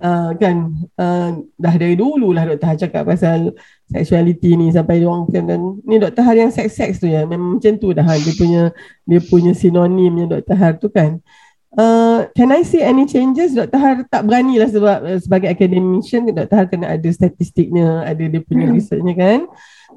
uh, 0.00 0.32
kan 0.40 0.72
uh, 0.96 1.44
dah 1.60 1.74
dari 1.76 2.00
dulu 2.00 2.32
lah 2.32 2.48
Dr. 2.48 2.64
Har 2.64 2.76
cakap 2.80 3.04
pasal 3.04 3.52
sexuality 3.92 4.56
ni 4.56 4.72
sampai 4.72 5.04
orang 5.04 5.28
kan 5.28 5.44
ni 5.84 6.00
Dr. 6.00 6.24
Har 6.24 6.32
yang 6.32 6.48
seks-seks 6.48 7.04
tu 7.04 7.12
ya 7.12 7.28
memang 7.28 7.60
macam 7.60 7.76
tu 7.76 7.92
dah 7.92 8.08
dia 8.08 8.32
punya 8.40 8.62
dia 9.04 9.20
punya 9.20 9.52
sinonimnya 9.52 10.40
Dr. 10.40 10.56
Har 10.56 10.74
tu 10.80 10.88
kan 10.88 11.20
Uh, 11.68 12.24
can 12.32 12.48
I 12.48 12.64
see 12.64 12.80
any 12.80 13.04
changes? 13.04 13.52
Dr. 13.52 13.76
Har 13.76 14.00
tak 14.08 14.24
berani 14.24 14.56
lah 14.56 14.72
sebab 14.72 14.98
uh, 15.04 15.20
sebagai 15.20 15.52
academician 15.52 16.24
Dr. 16.32 16.56
Har 16.56 16.66
kena 16.66 16.96
ada 16.96 17.08
statistiknya, 17.12 18.08
ada 18.08 18.24
dia 18.24 18.40
punya 18.40 18.72
hmm. 18.72 18.74
researchnya 18.80 19.14
kan. 19.14 19.40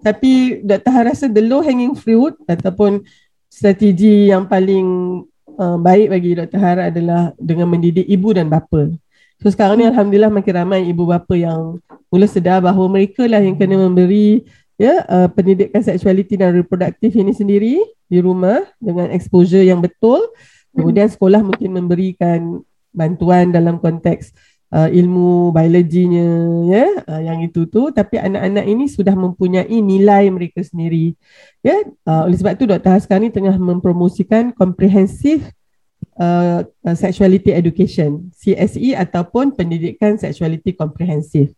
Tapi 0.04 0.62
Dr. 0.68 0.92
Har 0.92 1.08
rasa 1.08 1.32
the 1.32 1.40
low 1.40 1.64
hanging 1.64 1.96
fruit 1.96 2.36
ataupun 2.44 3.08
strategi 3.48 4.36
yang 4.36 4.52
paling 4.52 5.24
uh, 5.58 5.78
baik 5.80 6.08
bagi 6.12 6.32
Dr. 6.38 6.60
Har 6.60 6.78
adalah 6.80 7.32
dengan 7.40 7.68
mendidik 7.68 8.06
ibu 8.08 8.32
dan 8.32 8.48
bapa. 8.48 8.92
So 9.42 9.50
sekarang 9.50 9.82
ni 9.82 9.90
Alhamdulillah 9.90 10.30
makin 10.30 10.54
ramai 10.54 10.86
ibu 10.86 11.10
bapa 11.10 11.34
yang 11.34 11.82
mula 12.14 12.28
sedar 12.30 12.62
bahawa 12.62 12.86
mereka 12.92 13.26
lah 13.26 13.42
yang 13.42 13.58
kena 13.58 13.80
memberi 13.80 14.46
ya 14.78 15.02
uh, 15.10 15.28
pendidikan 15.32 15.82
seksualiti 15.82 16.38
dan 16.38 16.54
reproduktif 16.54 17.14
ini 17.18 17.34
sendiri 17.34 17.82
di 18.06 18.18
rumah 18.22 18.62
dengan 18.78 19.10
exposure 19.10 19.66
yang 19.66 19.82
betul. 19.82 20.22
Kemudian 20.72 21.10
sekolah 21.10 21.42
mungkin 21.44 21.70
memberikan 21.74 22.64
bantuan 22.92 23.50
dalam 23.50 23.80
konteks 23.80 24.36
uh, 24.72 24.90
ilmu 24.90 25.52
biologinya 25.54 26.28
ya 26.72 26.88
uh, 27.06 27.22
yang 27.22 27.44
itu 27.44 27.68
tu 27.68 27.92
tapi 27.92 28.18
anak-anak 28.18 28.66
ini 28.66 28.86
sudah 28.88 29.14
mempunyai 29.14 29.78
nilai 29.84 30.32
mereka 30.32 30.64
sendiri 30.64 31.14
ya 31.62 31.84
uh, 32.08 32.26
oleh 32.26 32.38
sebab 32.40 32.58
itu 32.58 32.66
Dr. 32.66 32.92
Haskar 32.98 33.20
ni 33.22 33.30
tengah 33.30 33.54
mempromosikan 33.60 34.56
comprehensive 34.56 35.52
uh, 36.18 36.66
uh, 36.66 36.96
sexuality 36.98 37.54
education 37.54 38.32
CSE 38.34 38.98
ataupun 38.98 39.54
pendidikan 39.54 40.18
sexuality 40.18 40.74
comprehensive 40.74 41.54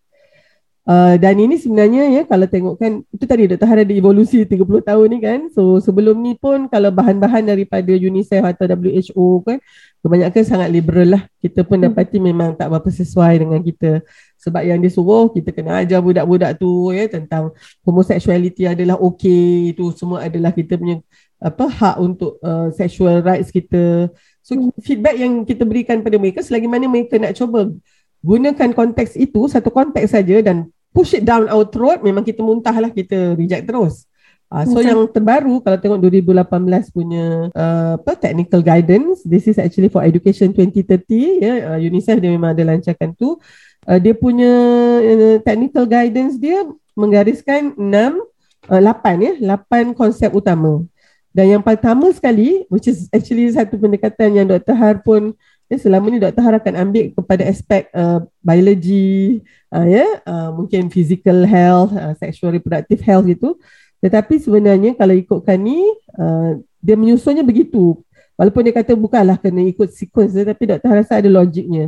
Uh, 0.83 1.15
dan 1.15 1.39
ini 1.39 1.55
sebenarnya 1.55 2.11
ya 2.11 2.21
kalau 2.27 2.43
tengok 2.43 2.75
kan 2.75 2.99
itu 3.07 3.23
tadi 3.23 3.47
Dr. 3.47 3.63
Har 3.71 3.79
ada 3.79 3.93
evolusi 3.95 4.43
30 4.43 4.83
tahun 4.83 5.07
ni 5.15 5.19
kan 5.23 5.39
so 5.47 5.79
sebelum 5.79 6.19
ni 6.19 6.35
pun 6.35 6.67
kalau 6.67 6.91
bahan-bahan 6.91 7.39
daripada 7.39 7.87
UNICEF 7.87 8.43
atau 8.43 8.67
WHO 8.67 9.47
kan 9.47 9.63
kebanyakan 10.03 10.43
sangat 10.43 10.67
liberal 10.67 11.15
lah 11.15 11.23
kita 11.39 11.63
pun 11.63 11.79
hmm. 11.79 11.87
dapati 11.87 12.19
memang 12.19 12.59
tak 12.59 12.67
berapa 12.67 12.91
sesuai 12.91 13.47
dengan 13.47 13.63
kita 13.63 14.03
sebab 14.35 14.59
yang 14.59 14.83
dia 14.83 14.91
suruh 14.91 15.31
kita 15.31 15.55
kena 15.55 15.87
ajar 15.87 16.03
budak-budak 16.03 16.59
tu 16.59 16.91
ya 16.91 17.07
tentang 17.07 17.55
homosexuality 17.87 18.67
adalah 18.67 18.99
okey 18.99 19.71
itu 19.71 19.87
semua 19.95 20.27
adalah 20.27 20.51
kita 20.51 20.75
punya 20.75 20.99
apa 21.39 21.63
hak 21.63 21.95
untuk 22.03 22.43
uh, 22.43 22.75
sexual 22.75 23.23
rights 23.23 23.55
kita 23.55 24.11
so 24.43 24.59
hmm. 24.59 24.75
feedback 24.83 25.15
yang 25.15 25.47
kita 25.47 25.63
berikan 25.63 26.03
pada 26.03 26.19
mereka 26.19 26.43
selagi 26.43 26.67
mana 26.67 26.91
mereka 26.91 27.15
nak 27.15 27.39
cuba 27.39 27.71
gunakan 28.19 28.75
konteks 28.75 29.15
itu 29.15 29.47
satu 29.47 29.71
konteks 29.71 30.11
saja 30.11 30.43
dan 30.43 30.72
push 30.93 31.17
it 31.17 31.25
down 31.25 31.49
our 31.49 31.65
throat 31.65 32.05
memang 32.05 32.21
kita 32.21 32.39
muntah 32.45 32.77
lah 32.77 32.93
kita 32.93 33.33
reject 33.33 33.65
terus. 33.65 34.05
Uh, 34.53 34.69
so 34.69 34.77
yang 34.85 35.09
terbaru 35.09 35.65
kalau 35.65 35.81
tengok 35.81 35.97
2018 36.13 36.93
punya 36.93 37.49
uh, 37.57 37.97
apa 37.97 38.13
technical 38.13 38.61
guidance 38.61 39.25
this 39.25 39.49
is 39.49 39.57
actually 39.57 39.89
for 39.89 40.05
education 40.05 40.53
2030 40.53 41.09
ya 41.09 41.25
yeah, 41.41 41.57
uh, 41.73 41.79
UNICEF 41.81 42.21
dia 42.21 42.29
memang 42.29 42.53
ada 42.53 42.61
lancarkan 42.61 43.17
tu. 43.17 43.41
Uh, 43.89 43.97
dia 43.97 44.13
punya 44.13 44.53
uh, 45.01 45.37
technical 45.41 45.89
guidance 45.89 46.37
dia 46.37 46.69
menggariskan 46.93 47.73
6 47.73 47.81
uh, 48.69 48.77
8 48.77 49.25
ya 49.25 49.33
8 49.41 49.97
konsep 49.97 50.29
utama. 50.29 50.85
Dan 51.33 51.57
yang 51.57 51.63
pertama 51.65 52.13
sekali 52.13 52.69
which 52.69 52.85
is 52.85 53.09
actually 53.09 53.49
satu 53.49 53.81
pendekatan 53.81 54.37
yang 54.37 54.45
Dr. 54.45 54.77
Har 54.77 55.01
pun 55.01 55.33
Ya, 55.71 55.79
selama 55.79 56.11
ni 56.11 56.19
doktor 56.19 56.43
Har 56.43 56.55
akan 56.59 56.73
ambil 56.75 57.15
kepada 57.15 57.43
aspek 57.47 57.87
uh, 57.95 58.21
biologi, 58.43 59.41
uh, 59.71 59.87
ya, 59.87 60.05
uh, 60.27 60.49
mungkin 60.53 60.91
physical 60.91 61.47
health, 61.47 61.95
uh, 61.95 62.13
sexual 62.19 62.53
reproductive 62.53 63.01
health 63.01 63.25
gitu. 63.25 63.57
Tetapi 64.03 64.35
sebenarnya 64.37 64.93
kalau 64.99 65.15
ikutkan 65.15 65.57
ni, 65.57 65.79
uh, 66.19 66.59
dia 66.83 66.99
menyusunnya 66.99 67.41
begitu. 67.41 67.95
Walaupun 68.35 68.65
dia 68.67 68.75
kata 68.75 68.97
bukanlah 68.97 69.39
kena 69.39 69.63
ikut 69.63 69.93
sequence, 69.95 70.35
tetapi 70.35 70.75
doktor 70.75 70.91
rasa 70.91 71.21
ada 71.23 71.29
logiknya. 71.31 71.87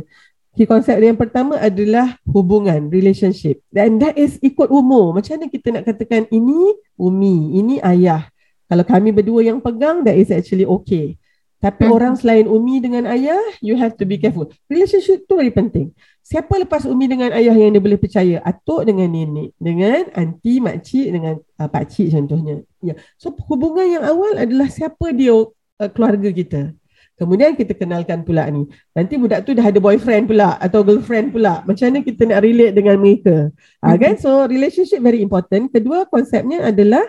Key 0.56 0.64
konsep 0.64 0.96
yang 0.96 1.20
pertama 1.20 1.60
adalah 1.60 2.16
hubungan, 2.24 2.88
relationship. 2.88 3.60
Dan 3.68 4.00
that 4.00 4.16
is 4.16 4.40
ikut 4.40 4.72
umur. 4.72 5.12
Macam 5.12 5.36
mana 5.36 5.52
kita 5.52 5.68
nak 5.68 5.84
katakan 5.84 6.24
ini 6.32 6.72
Umi, 6.96 7.60
ini 7.60 7.76
ayah. 7.84 8.24
Kalau 8.64 8.80
kami 8.80 9.12
berdua 9.12 9.44
yang 9.44 9.60
pegang, 9.60 10.00
that 10.00 10.16
is 10.16 10.32
actually 10.32 10.64
okay. 10.64 11.20
Tapi 11.66 11.82
hmm. 11.82 11.96
orang 11.98 12.14
selain 12.14 12.46
Umi 12.46 12.78
dengan 12.78 13.10
ayah, 13.10 13.42
you 13.58 13.74
have 13.74 13.98
to 13.98 14.06
be 14.06 14.14
careful. 14.22 14.46
Relationship 14.70 15.26
tu 15.26 15.34
very 15.34 15.50
penting. 15.50 15.90
Siapa 16.22 16.62
lepas 16.62 16.86
Umi 16.86 17.10
dengan 17.10 17.34
ayah 17.34 17.58
yang 17.58 17.74
dia 17.74 17.82
boleh 17.82 17.98
percaya? 17.98 18.38
Atuk 18.46 18.86
dengan 18.86 19.10
nenek, 19.10 19.50
dengan 19.58 20.06
anti, 20.14 20.62
makcik, 20.62 21.10
dengan 21.10 21.42
uh, 21.58 21.66
pakcik 21.66 22.14
contohnya. 22.14 22.62
Ya. 22.78 22.94
Yeah. 22.94 22.96
So 23.18 23.34
hubungan 23.50 23.98
yang 23.98 24.06
awal 24.06 24.38
adalah 24.38 24.70
siapa 24.70 25.10
dia 25.10 25.34
uh, 25.34 25.90
keluarga 25.90 26.30
kita. 26.30 26.70
Kemudian 27.18 27.58
kita 27.58 27.74
kenalkan 27.74 28.22
pula 28.22 28.46
ni. 28.46 28.68
Nanti 28.94 29.18
budak 29.18 29.42
tu 29.42 29.50
dah 29.56 29.66
ada 29.66 29.80
boyfriend 29.82 30.30
pula 30.30 30.54
atau 30.62 30.86
girlfriend 30.86 31.34
pula. 31.34 31.66
Macam 31.66 31.90
mana 31.90 31.98
kita 32.06 32.22
nak 32.30 32.46
relate 32.46 32.74
dengan 32.78 32.94
mereka? 33.02 33.50
Uh, 33.82 33.96
kan? 33.98 34.14
So 34.22 34.46
relationship 34.46 35.02
very 35.02 35.18
important. 35.18 35.74
Kedua 35.74 36.06
konsepnya 36.06 36.70
adalah 36.70 37.02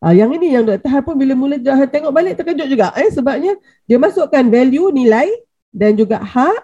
Uh, 0.00 0.16
yang 0.16 0.32
ini 0.32 0.56
yang 0.56 0.64
Dr. 0.64 0.88
Har 0.88 1.04
pun 1.04 1.12
bila 1.12 1.36
mula 1.36 1.60
dah 1.60 1.76
tengok 1.84 2.08
balik 2.08 2.40
terkejut 2.40 2.72
juga 2.72 2.88
eh 2.96 3.12
sebabnya 3.12 3.52
dia 3.84 4.00
masukkan 4.00 4.40
value 4.48 4.88
nilai 4.88 5.28
dan 5.68 5.92
juga 5.92 6.16
hak 6.24 6.60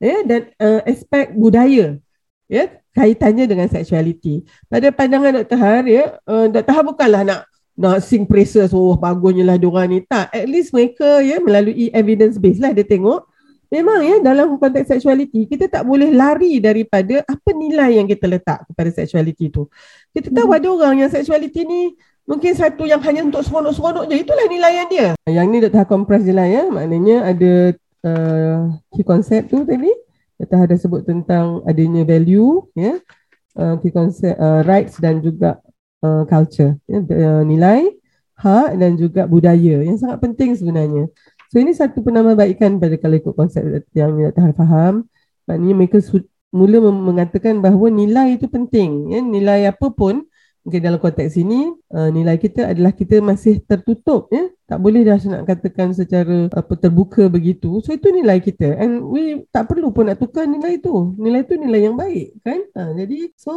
ya 0.00 0.24
dan 0.24 0.48
uh, 0.56 0.80
aspek 0.88 1.36
budaya 1.36 2.00
ya 2.48 2.64
kaitannya 2.96 3.44
dengan 3.44 3.68
sexuality. 3.68 4.42
Pada 4.72 4.88
pandangan 4.88 5.44
Dr. 5.44 5.58
Har 5.60 5.84
ya 5.84 6.16
uh, 6.24 6.48
Dr. 6.48 6.72
Har 6.72 6.84
bukanlah 6.88 7.22
nak 7.28 7.44
nak 7.78 8.02
sing 8.02 8.26
praises 8.26 8.74
oh 8.74 8.98
bagusnya 8.98 9.46
lah 9.46 9.54
diorang 9.54 9.86
ni 9.86 10.02
tak 10.02 10.34
at 10.34 10.50
least 10.50 10.74
mereka 10.74 11.22
ya 11.22 11.38
melalui 11.38 11.94
evidence 11.94 12.34
base 12.34 12.58
lah 12.58 12.74
dia 12.74 12.82
tengok 12.82 13.22
memang 13.70 14.02
ya 14.02 14.16
dalam 14.18 14.58
konteks 14.58 14.98
sexuality 14.98 15.46
kita 15.46 15.70
tak 15.70 15.86
boleh 15.86 16.10
lari 16.10 16.58
daripada 16.58 17.22
apa 17.22 17.50
nilai 17.54 18.02
yang 18.02 18.10
kita 18.10 18.26
letak 18.26 18.66
kepada 18.66 18.90
sexuality 18.90 19.46
tu 19.46 19.70
kita 20.10 20.34
tahu 20.34 20.50
hmm. 20.50 20.56
ada 20.58 20.66
orang 20.74 20.94
yang 21.06 21.10
sexuality 21.12 21.62
ni 21.62 21.94
mungkin 22.28 22.52
satu 22.52 22.84
yang 22.84 23.00
hanya 23.00 23.24
untuk 23.24 23.40
seronok-seronok 23.40 24.04
je 24.12 24.20
itulah 24.20 24.46
nilai 24.52 24.72
yang 24.84 24.88
dia 24.92 25.08
yang 25.24 25.48
ni 25.48 25.64
Dr. 25.64 25.88
Kompres 25.88 26.28
je 26.28 26.32
lah 26.36 26.44
ya. 26.44 26.68
Maknanya 26.68 27.24
ada 27.24 27.52
uh, 28.04 28.58
key 28.92 29.04
concept 29.04 29.48
tu 29.52 29.64
tadi. 29.64 29.88
Dr. 30.38 30.68
ada 30.68 30.76
sebut 30.76 31.02
tentang 31.02 31.64
adanya 31.64 32.04
value 32.04 32.68
ya. 32.76 33.00
Uh, 33.58 33.74
key 33.82 33.90
concept 33.90 34.36
uh, 34.38 34.62
rights 34.62 35.00
dan 35.02 35.18
juga 35.18 35.58
uh, 36.04 36.22
culture 36.28 36.78
ya, 36.86 37.02
uh, 37.02 37.42
nilai 37.42 37.90
hak 38.38 38.78
dan 38.78 38.94
juga 38.94 39.26
budaya 39.26 39.82
yang 39.82 39.98
sangat 39.98 40.22
penting 40.22 40.54
sebenarnya. 40.54 41.10
So 41.48 41.58
ini 41.58 41.74
satu 41.74 42.04
penambahbaikan 42.04 42.78
pada 42.78 42.94
kalau 43.00 43.16
ikut 43.18 43.34
konsep 43.34 43.64
yang 43.96 44.14
tahu 44.36 44.52
faham. 44.54 45.08
Maknanya 45.48 45.74
mereka 45.74 45.98
mula 46.52 46.78
mengatakan 46.92 47.58
bahawa 47.58 47.88
nilai 47.88 48.36
itu 48.36 48.46
penting 48.46 49.16
ya, 49.16 49.20
nilai 49.24 49.72
apa 49.72 49.88
pun 49.90 50.27
mungkin 50.68 50.84
dalam 50.84 51.00
konteks 51.00 51.40
ini 51.40 51.72
uh, 51.96 52.12
nilai 52.12 52.36
kita 52.36 52.68
adalah 52.68 52.92
kita 52.92 53.24
masih 53.24 53.64
tertutup 53.64 54.28
ya. 54.28 54.52
Tak 54.68 54.76
boleh 54.84 55.00
dah 55.00 55.16
nak 55.16 55.48
katakan 55.48 55.96
secara 55.96 56.52
apa 56.52 56.76
terbuka 56.76 57.24
begitu. 57.32 57.80
So 57.80 57.96
itu 57.96 58.12
nilai 58.12 58.36
kita. 58.44 58.76
And 58.76 59.00
we 59.08 59.48
tak 59.48 59.72
perlu 59.72 59.88
pun 59.96 60.12
nak 60.12 60.20
tukar 60.20 60.44
nilai 60.44 60.76
itu. 60.76 61.16
Nilai 61.16 61.40
itu 61.40 61.56
nilai 61.56 61.88
yang 61.88 61.96
baik 61.96 62.36
kan? 62.44 62.60
Ha, 62.76 62.92
jadi 63.00 63.32
so 63.32 63.52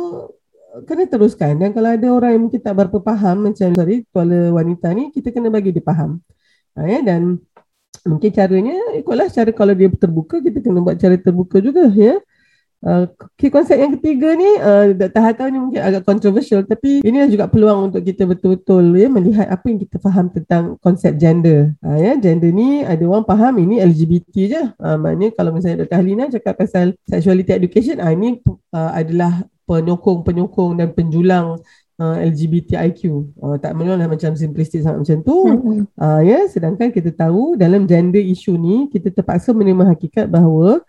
kena 0.88 1.04
teruskan. 1.12 1.60
Dan 1.60 1.76
kalau 1.76 1.92
ada 1.92 2.08
orang 2.08 2.32
yang 2.40 2.42
mungkin 2.48 2.64
tak 2.64 2.80
berapa 2.80 2.98
faham 3.04 3.52
macam 3.52 3.68
sorry 3.76 4.08
tuala 4.08 4.56
wanita 4.56 4.88
ni 4.96 5.12
kita 5.12 5.36
kena 5.36 5.52
bagi 5.52 5.76
dia 5.76 5.84
faham. 5.84 6.24
Ha, 6.80 6.88
ya 6.88 7.04
dan 7.04 7.44
mungkin 8.08 8.32
caranya 8.32 8.96
ikutlah 8.96 9.28
cara 9.28 9.52
kalau 9.52 9.76
dia 9.76 9.92
terbuka 9.92 10.40
kita 10.40 10.64
kena 10.64 10.80
buat 10.80 10.96
cara 10.96 11.20
terbuka 11.20 11.60
juga 11.60 11.92
ya 11.92 12.24
Uh, 12.82 13.06
key 13.38 13.54
konsep 13.54 13.78
yang 13.78 13.94
ketiga 13.94 14.34
ni 14.34 14.58
uh, 14.58 14.90
Dr. 14.98 15.22
Hatta 15.22 15.46
ni 15.54 15.62
mungkin 15.62 15.86
agak 15.86 16.02
controversial 16.02 16.66
tapi 16.66 17.06
ini 17.06 17.22
juga 17.30 17.46
peluang 17.46 17.94
untuk 17.94 18.02
kita 18.02 18.26
betul-betul 18.26 18.98
ya 18.98 19.06
melihat 19.06 19.46
apa 19.54 19.70
yang 19.70 19.78
kita 19.86 20.02
faham 20.02 20.34
tentang 20.34 20.82
konsep 20.82 21.14
gender. 21.22 21.78
Uh, 21.86 22.02
ya 22.02 22.18
gender 22.18 22.50
ni 22.50 22.82
ada 22.82 23.06
orang 23.06 23.22
faham 23.30 23.54
ini 23.62 23.78
LGBT 23.78 24.34
je. 24.50 24.62
Uh, 24.82 24.98
maknanya 24.98 25.30
kalau 25.38 25.54
misalnya 25.54 25.86
Dr. 25.86 25.98
Halina 26.02 26.26
cakap 26.34 26.58
pasal 26.58 26.98
sexuality 27.06 27.54
education 27.54 28.02
uh, 28.02 28.10
ini 28.10 28.42
uh, 28.74 28.92
adalah 28.98 29.46
penyokong-penyokong 29.70 30.82
dan 30.82 30.90
penjulang 30.98 31.62
uh, 32.02 32.18
LGBTIQ. 32.18 33.02
Uh, 33.38 33.56
tak 33.62 33.78
lah 33.78 34.10
macam 34.10 34.34
simplistik 34.34 34.82
sangat 34.82 35.06
macam 35.06 35.18
tu. 35.22 35.38
Uh, 36.02 36.22
ya, 36.26 36.50
sedangkan 36.50 36.90
kita 36.90 37.14
tahu 37.14 37.54
dalam 37.54 37.86
gender 37.86 38.26
issue 38.26 38.58
ni 38.58 38.90
kita 38.90 39.14
terpaksa 39.14 39.54
menerima 39.54 39.94
hakikat 39.94 40.26
bahawa 40.26 40.82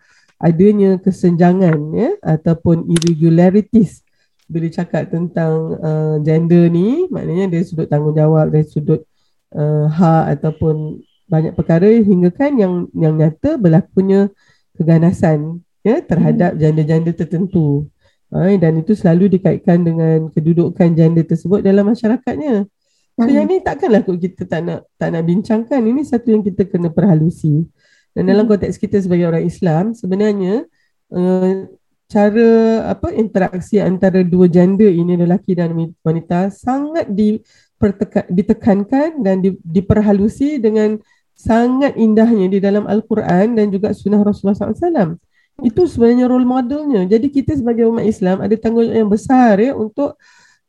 adanya 0.43 0.99
kesenjangan 0.99 1.79
ya 1.95 2.11
ataupun 2.19 2.91
irregularities 2.91 4.03
bila 4.51 4.67
cakap 4.69 5.09
tentang 5.09 5.79
uh, 5.79 6.17
gender 6.21 6.67
ni 6.67 7.07
maknanya 7.09 7.55
dari 7.55 7.65
sudut 7.65 7.87
tanggungjawab 7.87 8.51
dari 8.51 8.67
sudut 8.67 9.07
uh, 9.55 9.87
hak 9.87 10.37
ataupun 10.39 11.01
banyak 11.31 11.55
perkara 11.55 11.89
hingga 11.89 12.35
kan 12.35 12.59
yang 12.59 12.91
yang 12.93 13.15
nyata 13.17 13.57
berlakunya 13.57 14.29
keganasan 14.77 15.63
ya 15.87 16.03
terhadap 16.03 16.59
janda-janda 16.59 17.15
tertentu 17.15 17.87
Hai, 18.33 18.57
dan 18.57 18.81
itu 18.81 18.97
selalu 18.97 19.37
dikaitkan 19.37 19.85
dengan 19.85 20.33
kedudukan 20.33 20.97
gender 20.97 21.21
tersebut 21.21 21.61
dalam 21.61 21.85
masyarakatnya. 21.85 22.65
So 23.13 23.29
hmm. 23.29 23.37
yang 23.37 23.45
ni 23.45 23.61
takkanlah 23.61 24.09
kita 24.09 24.49
tak 24.49 24.61
nak 24.65 24.89
tak 24.97 25.13
nak 25.13 25.29
bincangkan. 25.29 25.81
Ini 25.85 26.01
satu 26.01 26.33
yang 26.33 26.41
kita 26.41 26.65
kena 26.65 26.89
perhalusi. 26.89 27.69
Dan 28.13 28.29
dalam 28.29 28.45
hmm. 28.45 28.53
konteks 28.57 28.77
kita 28.77 29.01
sebagai 29.01 29.29
orang 29.29 29.45
Islam 29.45 29.97
sebenarnya 29.97 30.69
uh, 31.13 31.69
cara 32.13 32.53
apa 32.93 33.09
interaksi 33.17 33.81
antara 33.81 34.21
dua 34.21 34.45
gender 34.53 34.93
ini 34.93 35.17
lelaki 35.17 35.57
dan 35.57 35.73
wanita 36.05 36.53
sangat 36.53 37.09
dipertekan, 37.09 38.29
ditekankan 38.29 39.25
dan 39.25 39.41
di, 39.41 39.57
diperhalusi 39.65 40.61
dengan 40.61 41.01
sangat 41.33 41.97
indahnya 41.97 42.53
di 42.53 42.61
dalam 42.61 42.85
Al-Quran 42.85 43.57
dan 43.57 43.73
juga 43.73 43.97
sunnah 43.97 44.21
Rasulullah 44.21 44.71
SAW. 44.71 45.17
Itu 45.65 45.89
sebenarnya 45.89 46.29
role 46.29 46.45
modelnya. 46.45 47.09
Jadi 47.09 47.33
kita 47.33 47.57
sebagai 47.57 47.89
umat 47.89 48.05
Islam 48.05 48.45
ada 48.45 48.55
tanggungjawab 48.61 48.99
yang 49.01 49.11
besar 49.11 49.57
ya 49.57 49.73
untuk 49.73 50.21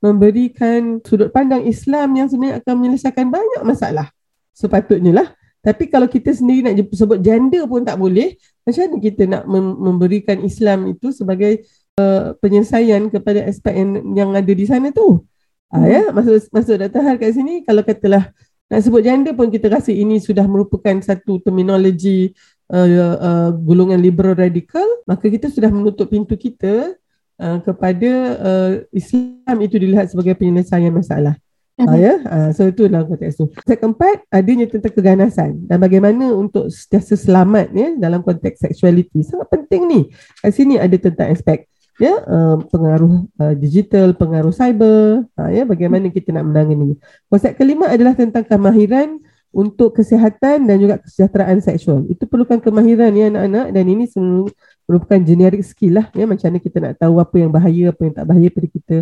memberikan 0.04 1.00
sudut 1.04 1.32
pandang 1.32 1.64
Islam 1.64 2.12
yang 2.16 2.28
sebenarnya 2.28 2.60
akan 2.60 2.76
menyelesaikan 2.76 3.28
banyak 3.32 3.62
masalah. 3.64 4.12
Sepatutnya 4.52 5.24
lah. 5.24 5.28
Tapi 5.64 5.88
kalau 5.88 6.12
kita 6.12 6.36
sendiri 6.36 6.60
nak 6.68 6.76
sebut 6.92 7.24
gender 7.24 7.64
pun 7.72 7.88
tak 7.88 7.96
boleh, 7.96 8.36
macam 8.68 8.84
mana 8.84 8.98
kita 9.00 9.24
nak 9.24 9.44
memberikan 9.80 10.44
Islam 10.44 10.92
itu 10.92 11.16
sebagai 11.16 11.64
uh, 11.96 12.36
penyelesaian 12.44 13.08
kepada 13.08 13.48
aspek 13.48 13.72
yang, 13.72 13.92
yang 14.12 14.30
ada 14.36 14.52
di 14.52 14.66
sana 14.68 14.92
tu? 14.92 15.24
Hmm. 15.72 15.80
Ah, 15.80 15.88
ya, 15.88 16.04
maksud, 16.12 16.52
maksud 16.52 16.76
Dr. 16.84 17.02
Har 17.02 17.16
kat 17.16 17.32
sini, 17.34 17.64
kalau 17.64 17.82
katalah 17.82 18.30
nak 18.68 18.80
sebut 18.84 19.02
gender 19.08 19.34
pun 19.34 19.48
kita 19.48 19.72
rasa 19.72 19.96
ini 19.96 20.20
sudah 20.20 20.44
merupakan 20.46 21.00
satu 21.00 21.40
terminologi 21.40 22.36
uh, 22.74 22.88
uh, 23.22 23.50
golongan 23.54 24.02
liberal 24.02 24.34
radikal 24.34 24.86
maka 25.06 25.30
kita 25.30 25.52
sudah 25.52 25.70
menutup 25.70 26.10
pintu 26.10 26.34
kita 26.34 26.96
uh, 27.38 27.60
kepada 27.62 28.12
uh, 28.40 28.72
Islam 28.90 29.58
itu 29.62 29.76
dilihat 29.78 30.10
sebagai 30.10 30.34
penyelesaian 30.40 30.90
masalah. 30.90 31.38
Uh, 31.74 31.90
uh, 31.90 31.98
ya, 31.98 32.14
uh, 32.30 32.50
so 32.54 32.70
itu 32.70 32.86
dalam 32.86 33.10
konteks 33.10 33.34
itu. 33.34 33.50
Yang 33.66 33.80
keempat, 33.82 34.18
adanya 34.30 34.70
tentang 34.70 34.94
keganasan 34.94 35.66
dan 35.66 35.82
bagaimana 35.82 36.30
untuk 36.30 36.70
sentiasa 36.70 37.18
selamat 37.18 37.74
ya 37.74 37.90
dalam 37.98 38.22
konteks 38.22 38.62
seksualiti. 38.62 39.26
Sangat 39.26 39.50
penting 39.50 39.90
ni. 39.90 40.00
Kat 40.38 40.54
sini 40.54 40.78
ada 40.78 40.94
tentang 41.02 41.34
aspek 41.34 41.66
ya 42.02 42.14
uh, 42.26 42.58
pengaruh 42.70 43.26
uh, 43.42 43.54
digital, 43.58 44.14
pengaruh 44.18 44.54
cyber, 44.54 45.26
uh, 45.34 45.50
ya 45.50 45.66
bagaimana 45.66 46.14
kita 46.14 46.34
nak 46.34 46.46
menangani. 46.50 46.98
Konsep 47.30 47.58
kelima 47.58 47.90
adalah 47.90 48.14
tentang 48.18 48.46
kemahiran 48.46 49.18
untuk 49.54 49.94
kesihatan 49.94 50.66
dan 50.66 50.76
juga 50.82 50.98
kesejahteraan 50.98 51.62
seksual. 51.62 52.10
Itu 52.10 52.26
perlukan 52.26 52.58
kemahiran 52.58 53.14
ya 53.14 53.30
anak-anak 53.30 53.68
dan 53.70 53.86
ini 53.86 54.10
semua 54.10 54.50
merupakan 54.90 55.22
generic 55.22 55.62
skill 55.62 56.02
lah 56.02 56.10
ya 56.12 56.26
macam 56.26 56.50
mana 56.50 56.60
kita 56.60 56.78
nak 56.82 56.94
tahu 57.00 57.22
apa 57.22 57.36
yang 57.38 57.52
bahaya 57.54 57.94
apa 57.94 58.02
yang 58.02 58.14
tak 58.18 58.26
bahaya 58.26 58.48
pada 58.50 58.68
kita. 58.68 58.98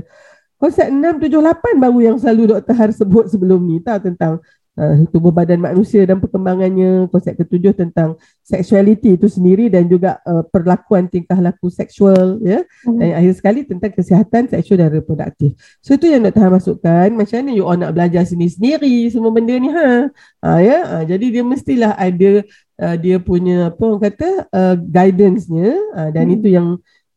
Konsep 0.62 0.94
6 0.94 1.18
7 1.18 1.42
8 1.42 1.82
baru 1.82 2.00
yang 2.06 2.18
selalu 2.22 2.54
Dr. 2.54 2.76
Har 2.78 2.90
sebut 2.94 3.26
sebelum 3.34 3.66
ni 3.66 3.82
tahu 3.82 3.98
tentang 4.14 4.38
uh, 4.78 4.94
tubuh 5.10 5.34
badan 5.34 5.60
manusia 5.60 6.06
dan 6.08 6.22
perkembangannya 6.22 7.10
konsep 7.12 7.36
ketujuh 7.36 7.76
tentang 7.76 8.16
sexuality 8.46 9.20
itu 9.20 9.28
sendiri 9.28 9.68
dan 9.68 9.88
juga 9.88 10.20
uh, 10.24 10.46
perlakuan 10.48 11.08
tingkah 11.12 11.38
laku 11.40 11.68
seksual 11.68 12.40
ya 12.44 12.64
mm. 12.88 12.98
dan 13.00 13.10
akhir 13.18 13.34
sekali 13.36 13.60
tentang 13.68 13.92
kesihatan 13.92 14.48
seksual 14.48 14.86
dan 14.86 14.90
reproduktif 14.94 15.56
so 15.84 15.96
itu 15.96 16.08
yang 16.08 16.24
nak 16.24 16.36
tahan 16.36 16.52
masukkan 16.52 17.10
macam 17.12 17.36
mana 17.44 17.52
you 17.52 17.66
all 17.66 17.78
nak 17.78 17.92
belajar 17.96 18.24
sendiri-sendiri 18.24 19.12
semua 19.12 19.32
benda 19.34 19.56
ni 19.56 19.70
ha, 19.72 20.08
ha 20.44 20.60
ya 20.62 20.78
ha, 20.88 20.96
jadi 21.04 21.26
dia 21.40 21.44
mestilah 21.44 21.94
ada 21.96 22.32
uh, 22.80 22.96
dia 22.96 23.18
punya 23.20 23.72
apa 23.72 23.84
orang 23.84 24.04
kata 24.12 24.30
uh, 24.52 24.76
guidance-nya 24.78 25.72
uh, 25.96 26.10
dan 26.12 26.26
mm. 26.32 26.36
itu 26.40 26.48
yang 26.52 26.68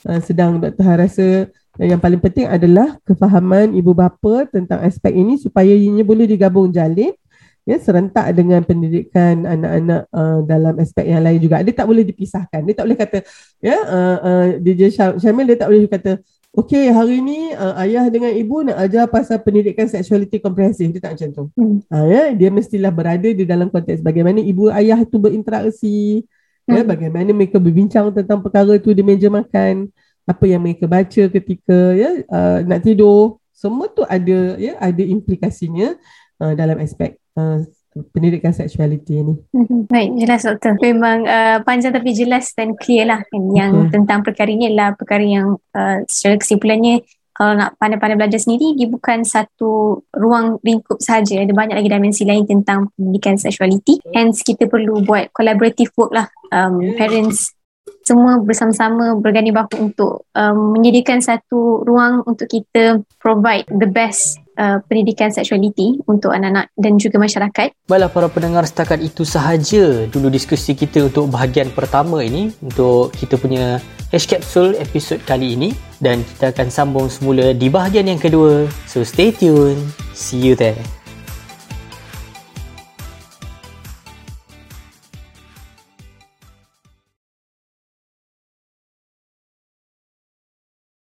uh, 0.08 0.20
sedang 0.22 0.58
Dr. 0.58 0.84
Ha 0.84 0.94
rasa 0.98 1.26
yang 1.82 1.98
paling 1.98 2.22
penting 2.22 2.46
adalah 2.46 2.98
kefahaman 3.02 3.74
ibu 3.74 3.90
bapa 3.90 4.46
tentang 4.46 4.78
aspek 4.86 5.10
ini 5.10 5.34
supaya 5.34 5.74
ianya 5.74 6.06
boleh 6.06 6.22
digabung 6.30 6.70
jalin 6.70 7.10
ya 7.64 7.80
serentak 7.80 8.28
dengan 8.36 8.60
pendidikan 8.62 9.42
anak-anak 9.42 10.06
uh, 10.12 10.38
dalam 10.44 10.76
aspek 10.78 11.08
yang 11.08 11.24
lain 11.24 11.40
juga. 11.40 11.64
Dia 11.64 11.74
tak 11.74 11.88
boleh 11.88 12.04
dipisahkan. 12.04 12.60
Dia 12.62 12.74
tak 12.76 12.84
boleh 12.86 12.98
kata 13.00 13.18
ya 13.58 13.76
uh, 13.80 14.18
uh, 14.20 14.46
DJ 14.60 14.92
Syamil 14.94 15.48
dia 15.48 15.58
tak 15.58 15.68
boleh 15.72 15.88
kata 15.88 16.20
okey 16.54 16.92
hari 16.92 17.18
ni 17.24 17.50
uh, 17.56 17.74
ayah 17.82 18.06
dengan 18.12 18.30
ibu 18.30 18.62
nak 18.62 18.78
ajar 18.78 19.10
pasal 19.10 19.40
pendidikan 19.42 19.88
sexuality 19.88 20.38
komprehensif. 20.38 20.86
Dia 20.92 21.10
tak 21.10 21.18
macam 21.18 21.28
tu. 21.32 21.44
Hmm. 21.56 21.82
uh, 21.88 22.06
ya 22.06 22.22
dia 22.36 22.52
mestilah 22.52 22.92
berada 22.92 23.26
di 23.26 23.42
dalam 23.42 23.72
konteks 23.72 24.04
bagaimana 24.04 24.38
ibu 24.44 24.68
ayah 24.70 25.00
itu 25.00 25.16
berinteraksi 25.16 26.22
ya, 26.68 26.70
hmm. 26.70 26.76
ya 26.78 26.82
bagaimana 26.84 27.30
mereka 27.32 27.56
berbincang 27.56 28.12
tentang 28.12 28.44
perkara 28.44 28.76
itu 28.76 28.92
di 28.92 29.00
meja 29.00 29.32
makan 29.32 29.88
apa 30.24 30.44
yang 30.48 30.64
mereka 30.64 30.88
baca 30.88 31.22
ketika 31.28 31.78
ya 31.92 32.24
uh, 32.32 32.64
nak 32.64 32.80
tidur 32.80 33.40
semua 33.52 33.88
tu 33.92 34.02
ada 34.04 34.56
ya 34.56 34.76
ada 34.80 35.02
implikasinya 35.04 35.94
uh, 36.40 36.52
dalam 36.56 36.80
aspek 36.80 37.16
uh, 37.36 37.62
pendidikan 38.10 38.50
seksualiti 38.50 39.22
ini. 39.22 39.34
Mhm. 39.54 39.86
Baik, 39.86 40.10
jelas 40.18 40.42
doktor. 40.42 40.74
Memang 40.82 41.22
uh, 41.30 41.62
panjang 41.62 41.94
tapi 41.94 42.10
jelas 42.10 42.50
dan 42.58 42.74
clear 42.74 43.06
lah 43.06 43.22
kan 43.22 43.42
yang 43.54 43.72
okay. 43.86 43.94
tentang 43.94 44.26
perkara 44.26 44.50
ini 44.50 44.74
adalah 44.74 44.98
perkara 44.98 45.22
yang 45.22 45.54
uh, 45.78 46.02
secara 46.10 46.34
kesimpulannya 46.42 47.06
kalau 47.34 47.58
nak 47.58 47.74
pandai-pandai 47.82 48.14
belajar 48.14 48.38
sendiri 48.38 48.78
dia 48.78 48.86
bukan 48.86 49.26
satu 49.26 50.02
ruang 50.14 50.62
lingkup 50.62 51.02
saja 51.02 51.42
ada 51.42 51.50
banyak 51.50 51.74
lagi 51.74 51.90
dimensi 51.90 52.22
lain 52.22 52.46
tentang 52.46 52.94
pendidikan 52.94 53.34
seksualiti 53.34 53.98
hence 54.14 54.46
kita 54.46 54.70
perlu 54.70 55.02
buat 55.02 55.34
collaborative 55.34 55.90
work 55.98 56.14
lah 56.14 56.30
um, 56.54 56.94
parents 56.94 57.50
semua 58.04 58.36
bersama-sama 58.38 59.16
berganding 59.16 59.56
bahu 59.56 59.90
untuk 59.90 60.28
um, 60.36 60.76
menyediakan 60.76 61.24
satu 61.24 61.82
ruang 61.88 62.20
untuk 62.28 62.46
kita 62.52 63.00
provide 63.16 63.64
the 63.72 63.88
best 63.88 64.36
uh, 64.60 64.84
pendidikan 64.84 65.32
seksualiti 65.32 66.04
untuk 66.04 66.36
anak-anak 66.36 66.68
dan 66.76 67.00
juga 67.00 67.16
masyarakat. 67.16 67.72
Baiklah 67.88 68.12
para 68.12 68.28
pendengar 68.28 68.68
setakat 68.68 69.00
itu 69.00 69.24
sahaja 69.24 70.04
dulu 70.12 70.28
diskusi 70.28 70.76
kita 70.76 71.08
untuk 71.08 71.32
bahagian 71.32 71.72
pertama 71.72 72.20
ini 72.20 72.52
untuk 72.60 73.10
kita 73.16 73.40
punya 73.40 73.80
H 74.12 74.30
Capsule 74.30 74.76
episod 74.78 75.18
kali 75.24 75.56
ini 75.56 75.72
dan 75.98 76.22
kita 76.22 76.52
akan 76.52 76.68
sambung 76.68 77.08
semula 77.08 77.56
di 77.56 77.72
bahagian 77.72 78.06
yang 78.06 78.20
kedua. 78.20 78.68
So 78.84 79.02
stay 79.02 79.32
tune. 79.32 79.80
See 80.12 80.38
you 80.38 80.54
there. 80.54 81.03